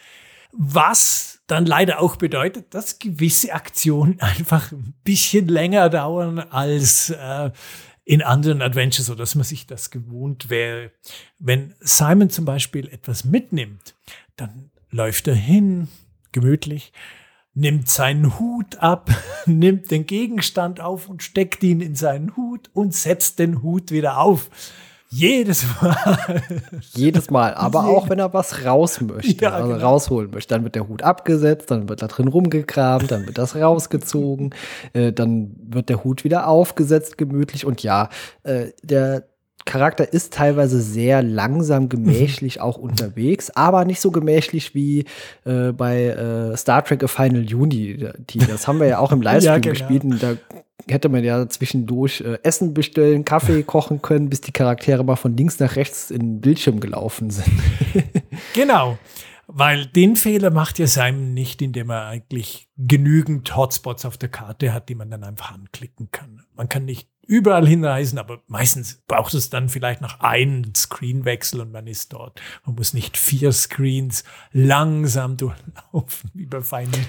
[0.51, 7.51] Was dann leider auch bedeutet, dass gewisse Aktionen einfach ein bisschen länger dauern als äh,
[8.05, 10.91] in anderen Adventures oder dass man sich das gewohnt wäre.
[11.39, 13.95] Wenn Simon zum Beispiel etwas mitnimmt,
[14.35, 15.87] dann läuft er hin,
[16.31, 16.93] gemütlich,
[17.53, 19.09] nimmt seinen Hut ab,
[19.45, 24.19] nimmt den Gegenstand auf und steckt ihn in seinen Hut und setzt den Hut wieder
[24.19, 24.49] auf.
[25.09, 26.41] Jedes Mal.
[26.95, 29.85] Jedes Mal, aber Je auch wenn er was raus möchte, ja, also genau.
[29.85, 30.55] rausholen möchte.
[30.55, 34.55] Dann wird der Hut abgesetzt, dann wird da drin rumgegraben, dann wird das rausgezogen,
[34.93, 37.67] äh, dann wird der Hut wieder aufgesetzt, gemütlich.
[37.67, 38.09] Und ja,
[38.41, 39.27] äh, der
[39.65, 45.05] Charakter ist teilweise sehr langsam, gemächlich auch unterwegs, aber nicht so gemächlich wie
[45.45, 48.07] äh, bei äh, Star Trek A Final Unity.
[48.47, 49.73] Das haben wir ja auch im Livestream ja, genau.
[49.73, 50.35] gespielt und da
[50.89, 55.35] hätte man ja zwischendurch äh, Essen bestellen, Kaffee kochen können, bis die Charaktere mal von
[55.35, 57.53] links nach rechts in den Bildschirm gelaufen sind.
[58.53, 58.97] genau.
[59.47, 64.73] Weil den Fehler macht ja Simon nicht, indem er eigentlich genügend Hotspots auf der Karte
[64.73, 66.43] hat, die man dann einfach anklicken kann.
[66.55, 71.71] Man kann nicht überall hinreisen, aber meistens braucht es dann vielleicht noch einen Screenwechsel und
[71.71, 72.41] man ist dort.
[72.65, 76.99] Man muss nicht vier Screens langsam durchlaufen wie bei Final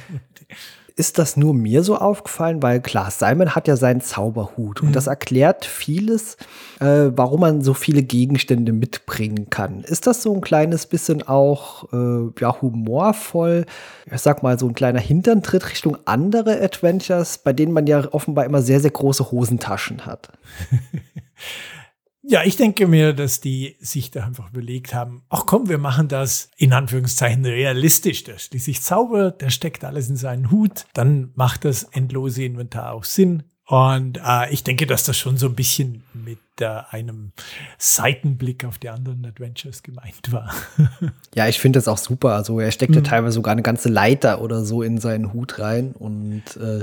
[0.97, 2.63] ist das nur mir so aufgefallen?
[2.63, 4.89] Weil klar, Simon hat ja seinen Zauberhut mhm.
[4.89, 6.37] und das erklärt vieles,
[6.79, 9.83] äh, warum man so viele Gegenstände mitbringen kann.
[9.83, 13.67] Ist das so ein kleines bisschen auch äh, ja, humorvoll?
[14.13, 18.45] Ich sag mal, so ein kleiner Hinterntritt Richtung andere Adventures, bei denen man ja offenbar
[18.45, 20.29] immer sehr, sehr große Hosentaschen hat.
[22.27, 26.09] Ja, ich denke mir, dass die sich da einfach überlegt haben, ach komm, wir machen
[26.09, 28.25] das in Anführungszeichen realistisch.
[28.25, 33.05] Der schließlich Zauber, der steckt alles in seinen Hut, dann macht das endlose Inventar auch
[33.05, 33.43] Sinn.
[33.67, 37.33] Und äh, ich denke, dass das schon so ein bisschen mit äh, einem
[37.79, 40.53] Seitenblick auf die anderen Adventures gemeint war.
[41.35, 42.35] ja, ich finde das auch super.
[42.35, 43.05] Also er steckte mhm.
[43.05, 45.93] teilweise sogar eine ganze Leiter oder so in seinen Hut rein.
[45.93, 46.81] Und äh,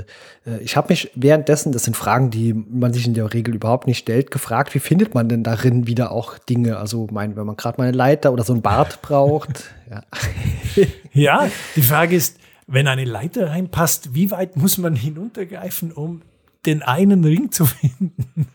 [0.48, 3.86] äh, ich habe mich währenddessen, das sind Fragen, die man sich in der Regel überhaupt
[3.86, 6.78] nicht stellt, gefragt, wie findet man denn darin wieder auch Dinge?
[6.78, 9.74] Also mein, wenn man gerade mal eine Leiter oder so ein Bart braucht.
[9.90, 10.02] ja.
[11.12, 16.22] ja, die Frage ist, wenn eine Leiter reinpasst, wie weit muss man hinuntergreifen, um
[16.64, 18.48] den einen Ring zu finden.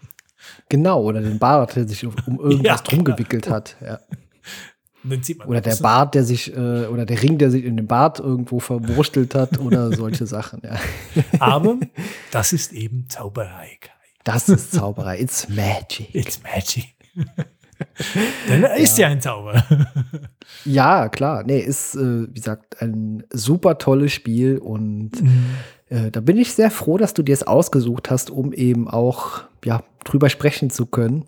[0.69, 3.15] Genau, oder den Bart, der sich um irgendwas ja, drum genau.
[3.15, 3.77] gewickelt hat.
[3.81, 3.99] Ja.
[5.45, 8.59] oder der Bart, der sich, äh, oder der Ring, der sich in den Bart irgendwo
[8.59, 10.61] verwurstelt hat oder solche Sachen.
[10.63, 10.77] Ja.
[11.39, 11.77] Aber
[12.31, 13.79] das ist eben Zauberei.
[14.23, 15.21] Das ist Zauberei.
[15.21, 16.13] It's magic.
[16.13, 16.95] It's magic.
[18.49, 19.07] Dann ist ja.
[19.07, 19.63] ja ein Zauber.
[20.65, 21.43] Ja, klar.
[21.45, 25.45] Nee, ist, äh, wie gesagt, ein super tolles Spiel und mhm.
[25.89, 29.43] äh, da bin ich sehr froh, dass du dir es ausgesucht hast, um eben auch
[29.63, 31.25] ja, drüber sprechen zu können.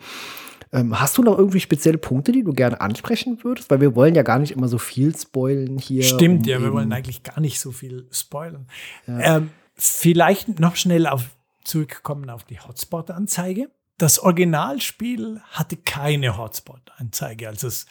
[0.72, 3.70] Ähm, hast du noch irgendwie spezielle Punkte, die du gerne ansprechen würdest?
[3.72, 6.04] Weil wir wollen ja gar nicht immer so viel spoilen hier.
[6.04, 8.68] Stimmt, ja, wir wollen eigentlich gar nicht so viel spoilern.
[9.08, 9.38] Ja.
[9.38, 13.70] Ähm, vielleicht noch schnell auf, zurückkommen auf die Hotspot-Anzeige.
[13.98, 17.86] Das Originalspiel hatte keine Hotspot-Anzeige, als es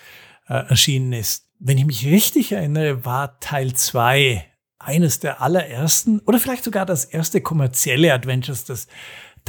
[0.49, 1.49] äh, erschienen ist.
[1.59, 4.45] Wenn ich mich richtig erinnere, war Teil 2
[4.79, 8.87] eines der allerersten oder vielleicht sogar das erste kommerzielle Adventures, das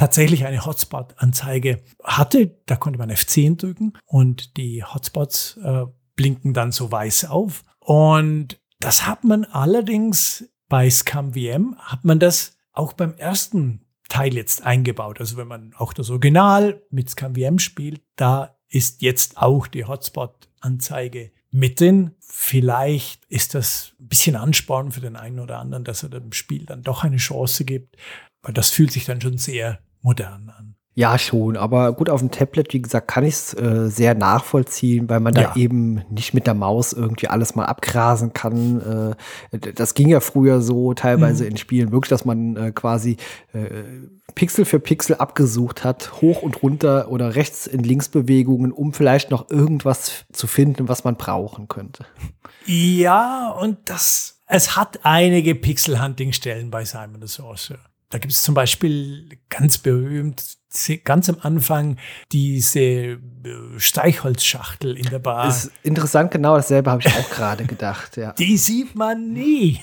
[0.00, 2.56] tatsächlich eine Hotspot-Anzeige hatte.
[2.64, 5.84] Da konnte man F10 drücken und die Hotspots äh,
[6.16, 7.64] blinken dann so weiß auf.
[7.80, 14.62] Und das hat man allerdings bei ScumVM, hat man das auch beim ersten Teil jetzt
[14.64, 15.20] eingebaut.
[15.20, 21.30] Also wenn man auch das Original mit ScumVM spielt, da ist jetzt auch die Hotspot-Anzeige
[21.50, 22.12] mit drin.
[22.20, 26.64] Vielleicht ist das ein bisschen Ansporn für den einen oder anderen, dass er dem Spiel
[26.64, 27.98] dann doch eine Chance gibt,
[28.40, 30.70] weil das fühlt sich dann schon sehr modern an.
[30.94, 35.08] Ja, schon, aber gut, auf dem Tablet, wie gesagt, kann ich es äh, sehr nachvollziehen,
[35.08, 35.44] weil man ja.
[35.44, 39.14] da eben nicht mit der Maus irgendwie alles mal abgrasen kann.
[39.52, 41.50] Äh, das ging ja früher so teilweise mhm.
[41.52, 43.18] in Spielen wirklich, dass man äh, quasi
[43.52, 43.70] äh,
[44.34, 49.48] Pixel für Pixel abgesucht hat, hoch und runter oder rechts in Linksbewegungen, um vielleicht noch
[49.48, 52.04] irgendwas zu finden, was man brauchen könnte.
[52.66, 57.89] Ja, und das, es hat einige Pixel-Hunting-Stellen bei Simon the Sorcerer.
[58.10, 60.58] Da gibt es zum Beispiel ganz berühmt,
[61.04, 61.96] ganz am Anfang,
[62.32, 63.18] diese äh,
[63.76, 65.48] Streichholzschachtel in der Bar.
[65.48, 68.16] Ist interessant, genau dasselbe habe ich auch gerade gedacht.
[68.16, 68.32] Ja.
[68.38, 69.80] Die sieht man nie.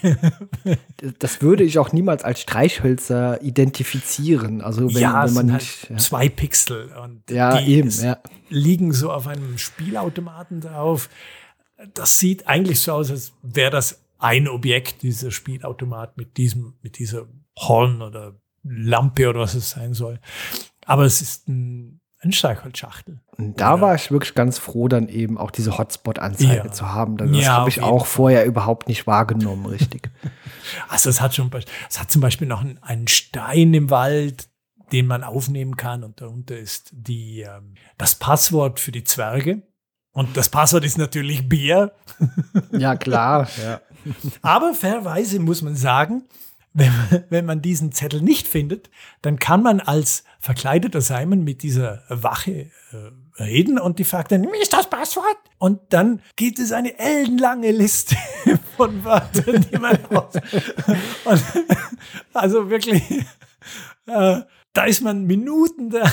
[1.19, 4.61] das würde ich auch niemals als Streichhölzer identifizieren.
[4.61, 5.89] Also wenn, ja, wenn man halt nicht.
[5.89, 5.97] Ja.
[5.97, 8.17] Zwei Pixel und ja, die eben, ja.
[8.49, 11.09] liegen so auf einem Spielautomaten drauf.
[11.93, 16.97] Das sieht eigentlich so aus, als wäre das ein Objekt, dieser Spielautomat mit diesem, mit
[16.97, 20.19] dieser Horn oder Lampe oder was es sein soll.
[20.85, 23.21] Aber es ist ein, ein Streichholzschachtel.
[23.37, 23.81] Und da ja.
[23.81, 26.71] war ich wirklich ganz froh, dann eben auch diese Hotspot-Anzeige ja.
[26.71, 27.17] zu haben.
[27.17, 30.09] Das ja, habe ich auch vorher überhaupt nicht wahrgenommen, richtig.
[30.89, 31.51] also es hat schon,
[31.89, 34.49] es hat zum Beispiel noch einen Stein im Wald,
[34.91, 39.63] den man aufnehmen kann und darunter ist die, ähm, das Passwort für die Zwerge.
[40.13, 41.91] Und das Passwort ist natürlich Bier.
[42.71, 43.47] ja, klar.
[43.61, 43.81] Ja.
[44.41, 46.23] Aber fairweise muss man sagen,
[46.73, 48.89] wenn man, wenn man diesen Zettel nicht findet,
[49.21, 54.43] dann kann man als verkleideter Simon mit dieser Wache äh, reden und die fragt dann,
[54.43, 55.37] wie ist das Passwort?
[55.57, 58.15] Und dann gibt es eine ellenlange Liste
[58.77, 60.35] von Wörtern, die man aus.
[61.25, 61.43] Und,
[62.33, 63.03] also wirklich,
[64.05, 64.41] äh,
[64.73, 66.09] da ist man Minuten da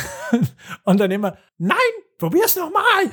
[0.84, 1.76] und dann immer, nein,
[2.16, 3.10] probier's nochmal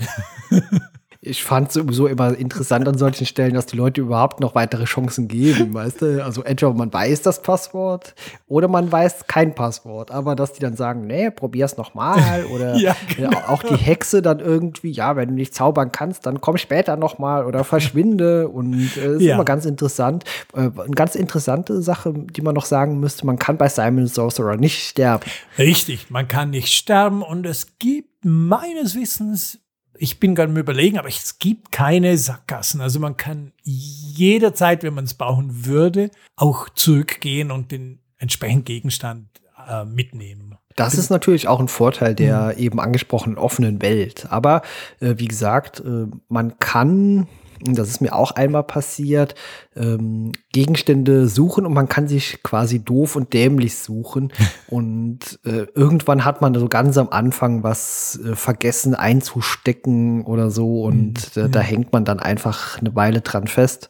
[1.24, 4.86] ich fand es sowieso immer interessant an solchen Stellen, dass die Leute überhaupt noch weitere
[4.86, 6.24] Chancen geben, weißt du?
[6.24, 8.16] Also entweder man weiß das Passwort
[8.48, 12.76] oder man weiß kein Passwort, aber dass die dann sagen, nee, probier's noch mal oder
[12.76, 13.38] ja, genau.
[13.48, 17.20] auch die Hexe dann irgendwie, ja, wenn du nicht zaubern kannst, dann komm später noch
[17.20, 19.36] mal oder verschwinde und äh, ist ja.
[19.36, 20.24] immer ganz interessant.
[20.56, 24.58] Äh, eine ganz interessante Sache, die man noch sagen müsste, man kann bei Simon Sorcerer
[24.58, 25.26] nicht sterben.
[25.60, 29.61] Richtig, man kann nicht sterben und es gibt meines Wissens
[30.02, 32.82] ich bin gerade im Überlegen, aber es gibt keine Sackgassen.
[32.82, 39.28] Also man kann jederzeit, wenn man es brauchen würde, auch zurückgehen und den entsprechenden Gegenstand
[39.70, 40.58] äh, mitnehmen.
[40.76, 42.64] Das ist natürlich auch ein Vorteil der mhm.
[42.64, 44.26] eben angesprochenen offenen Welt.
[44.32, 44.64] Aber
[45.02, 47.28] äh, wie gesagt, äh, man kann
[47.64, 49.36] das ist mir auch einmal passiert,
[49.76, 54.32] ähm, Gegenstände suchen und man kann sich quasi doof und dämlich suchen.
[54.68, 60.84] und äh, irgendwann hat man so ganz am Anfang was äh, vergessen einzustecken oder so
[60.84, 61.43] und mhm.
[61.43, 63.89] äh, da hängt man dann einfach eine Weile dran fest.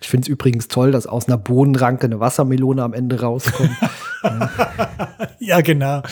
[0.00, 3.70] Ich finde es übrigens toll, dass aus einer Bohnenranke eine Wassermelone am Ende rauskommt.
[5.38, 6.02] ja, genau.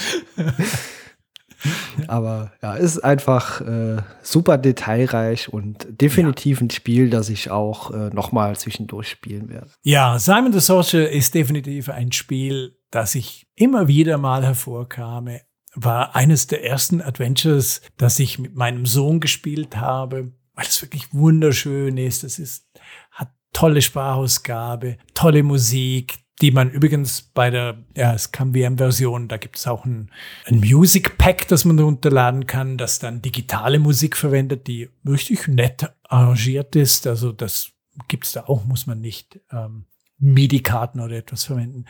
[2.08, 6.66] Aber ja, ist einfach äh, super detailreich und definitiv ja.
[6.66, 9.70] ein Spiel, das ich auch äh, nochmal zwischendurch spielen werde.
[9.82, 15.42] Ja, Simon the Sorcerer ist definitiv ein Spiel, das ich immer wieder mal hervorkame.
[15.74, 21.12] War eines der ersten Adventures, das ich mit meinem Sohn gespielt habe, weil es wirklich
[21.14, 22.24] wunderschön ist.
[22.24, 22.66] Es ist,
[23.10, 29.66] hat tolle Sprachausgabe, tolle Musik, die man übrigens bei der ja, ScumVM-Version, da gibt es
[29.68, 30.10] auch ein,
[30.46, 35.90] ein Music Pack, das man runterladen kann, das dann digitale Musik verwendet, die richtig nett
[36.02, 37.06] arrangiert ist.
[37.06, 37.70] Also das
[38.08, 39.84] gibt es da auch, muss man nicht ähm,
[40.18, 41.84] MIDI-Karten oder etwas verwenden.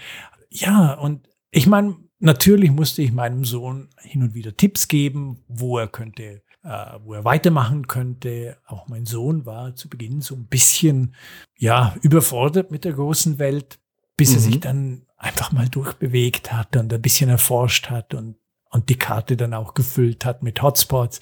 [0.51, 5.79] Ja, und ich meine, natürlich musste ich meinem Sohn hin und wieder Tipps geben, wo
[5.79, 8.57] er könnte äh, wo er weitermachen könnte.
[8.67, 11.15] Auch mein Sohn war zu Beginn so ein bisschen
[11.59, 13.81] ja überfordert mit der großen Welt
[14.23, 14.37] bis mhm.
[14.37, 14.61] er sich mhm.
[14.61, 18.37] dann einfach mal durchbewegt hat und ein bisschen erforscht hat und
[18.71, 21.21] und die Karte dann auch gefüllt hat mit Hotspots.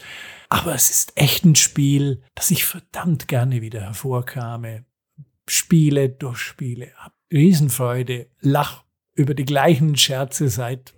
[0.48, 4.84] Aber es ist echt ein Spiel, das ich verdammt gerne wieder hervorkame.
[5.48, 6.92] Spiele durch Spiele,
[7.32, 8.84] Riesenfreude, lach
[9.14, 10.94] über die gleichen Scherze seit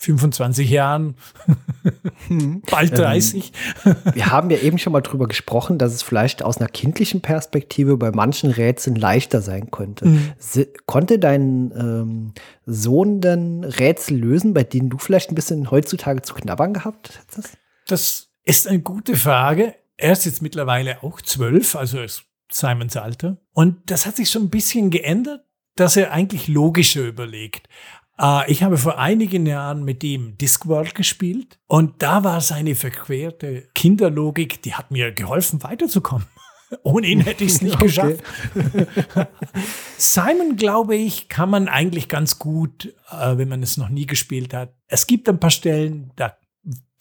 [0.00, 1.14] 25 Jahren,
[2.28, 2.62] hm.
[2.70, 3.52] bald 30.
[3.84, 7.20] Ähm, wir haben ja eben schon mal drüber gesprochen, dass es vielleicht aus einer kindlichen
[7.20, 10.06] Perspektive bei manchen Rätseln leichter sein könnte.
[10.06, 10.32] Mhm.
[10.86, 12.32] Konnte dein ähm,
[12.64, 17.58] Sohn denn Rätsel lösen, bei denen du vielleicht ein bisschen heutzutage zu knabbern gehabt hättest?
[17.86, 19.74] Das ist eine gute Frage.
[19.98, 23.36] Er ist jetzt mittlerweile auch zwölf, also ist Simons Alter.
[23.52, 25.44] Und das hat sich schon ein bisschen geändert,
[25.76, 27.68] dass er eigentlich logischer überlegt.
[28.20, 33.68] Äh, ich habe vor einigen Jahren mit ihm Discworld gespielt und da war seine verquerte
[33.74, 36.26] Kinderlogik, die hat mir geholfen, weiterzukommen.
[36.84, 37.86] Ohne ihn hätte ich es nicht okay.
[37.86, 38.22] geschafft.
[39.98, 44.54] Simon, glaube ich, kann man eigentlich ganz gut, äh, wenn man es noch nie gespielt
[44.54, 44.74] hat.
[44.86, 46.36] Es gibt ein paar Stellen, da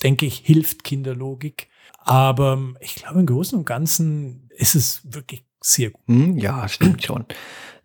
[0.02, 1.68] denke ich, hilft Kinderlogik.
[2.00, 6.02] Aber ähm, ich glaube, im Großen und Ganzen ist es wirklich sehr gut.
[6.08, 7.26] Hm, ja, stimmt schon.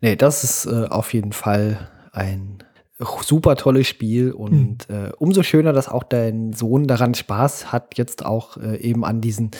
[0.01, 2.63] Nee, das ist äh, auf jeden Fall ein
[2.97, 4.95] super tolles Spiel und mhm.
[4.95, 9.19] äh, umso schöner, dass auch dein Sohn daran Spaß hat, jetzt auch äh, eben an
[9.19, 9.51] diesen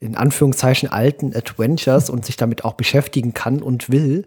[0.00, 4.26] in Anführungszeichen alten Adventures und sich damit auch beschäftigen kann und will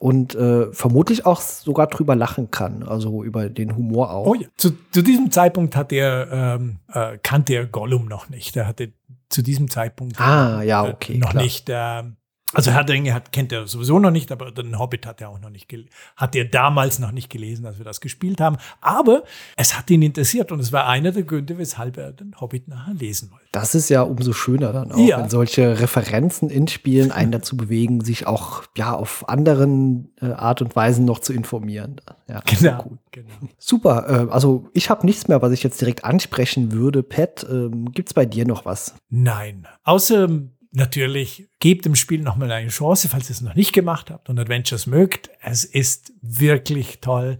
[0.00, 4.26] und äh, vermutlich auch sogar drüber lachen kann, also über den Humor auch.
[4.26, 8.56] Oh ja, zu, zu diesem Zeitpunkt hat er ähm, äh, kannte er Gollum noch nicht.
[8.56, 8.92] Er hatte
[9.28, 11.42] zu diesem Zeitpunkt ah, ja, okay, noch klar.
[11.42, 12.16] nicht ähm,
[12.52, 15.28] also Herr der Ringe hat, kennt er sowieso noch nicht, aber den Hobbit hat er
[15.28, 15.70] auch noch nicht
[16.16, 18.56] hat er damals noch nicht gelesen, als wir das gespielt haben.
[18.80, 19.24] Aber
[19.56, 22.94] es hat ihn interessiert und es war einer der Gründe, weshalb er den Hobbit nachher
[22.94, 23.46] lesen wollte.
[23.52, 25.18] Das ist ja umso schöner dann auch, ja.
[25.18, 30.62] wenn solche Referenzen in Spielen einen dazu bewegen, sich auch ja auf anderen äh, Art
[30.62, 32.00] und Weisen noch zu informieren.
[32.28, 32.98] Ja, genau, cool.
[33.10, 33.28] genau.
[33.58, 34.28] Super.
[34.28, 37.02] Äh, also ich habe nichts mehr, was ich jetzt direkt ansprechen würde.
[37.02, 38.94] Pat, ähm, gibt's bei dir noch was?
[39.08, 40.28] Nein, außer
[40.72, 44.38] natürlich, gebt dem Spiel nochmal eine Chance, falls ihr es noch nicht gemacht habt und
[44.38, 45.30] Adventures mögt.
[45.40, 47.38] Es ist wirklich toll.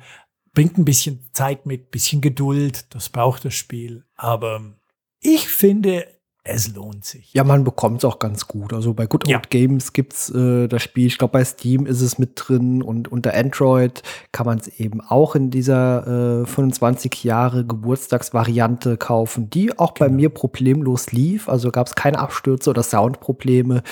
[0.52, 2.92] Bringt ein bisschen Zeit mit, bisschen Geduld.
[2.94, 4.04] Das braucht das Spiel.
[4.16, 4.74] Aber
[5.20, 6.06] ich finde,
[6.42, 7.34] es lohnt sich.
[7.34, 8.72] Ja, man bekommt es auch ganz gut.
[8.72, 9.42] Also bei Good Old ja.
[9.50, 11.06] Games gibt es äh, das Spiel.
[11.06, 15.02] Ich glaube, bei Steam ist es mit drin und unter Android kann man es eben
[15.02, 20.08] auch in dieser äh, 25 Jahre Geburtstagsvariante kaufen, die auch genau.
[20.08, 21.48] bei mir problemlos lief.
[21.48, 23.82] Also gab es keine Abstürze oder Soundprobleme.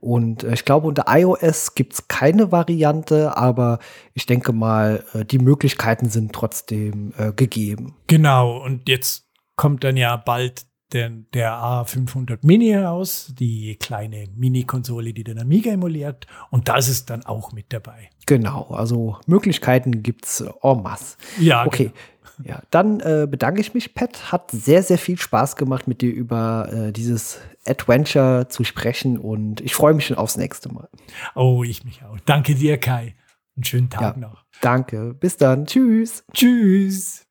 [0.00, 3.78] Und äh, ich glaube, unter iOS gibt es keine Variante, aber
[4.14, 7.94] ich denke mal, äh, die Möglichkeiten sind trotzdem äh, gegeben.
[8.08, 15.12] Genau, und jetzt kommt dann ja bald der, der A500 Mini heraus, die kleine Mini-Konsole,
[15.12, 16.26] die den Amiga emuliert.
[16.50, 18.10] Und das ist dann auch mit dabei.
[18.26, 21.16] Genau, also Möglichkeiten gibt es en masse.
[21.38, 21.84] Ja, okay.
[21.84, 21.94] Genau.
[22.42, 24.32] Ja, dann äh, bedanke ich mich, Pat.
[24.32, 29.60] Hat sehr, sehr viel Spaß gemacht, mit dir über äh, dieses Adventure zu sprechen und
[29.60, 30.88] ich freue mich schon aufs nächste Mal.
[31.34, 32.18] Oh, ich mich auch.
[32.26, 33.14] Danke dir, Kai.
[33.56, 34.44] Einen schönen Tag ja, noch.
[34.60, 35.14] Danke.
[35.14, 35.66] Bis dann.
[35.66, 36.24] Tschüss.
[36.32, 37.24] Tschüss.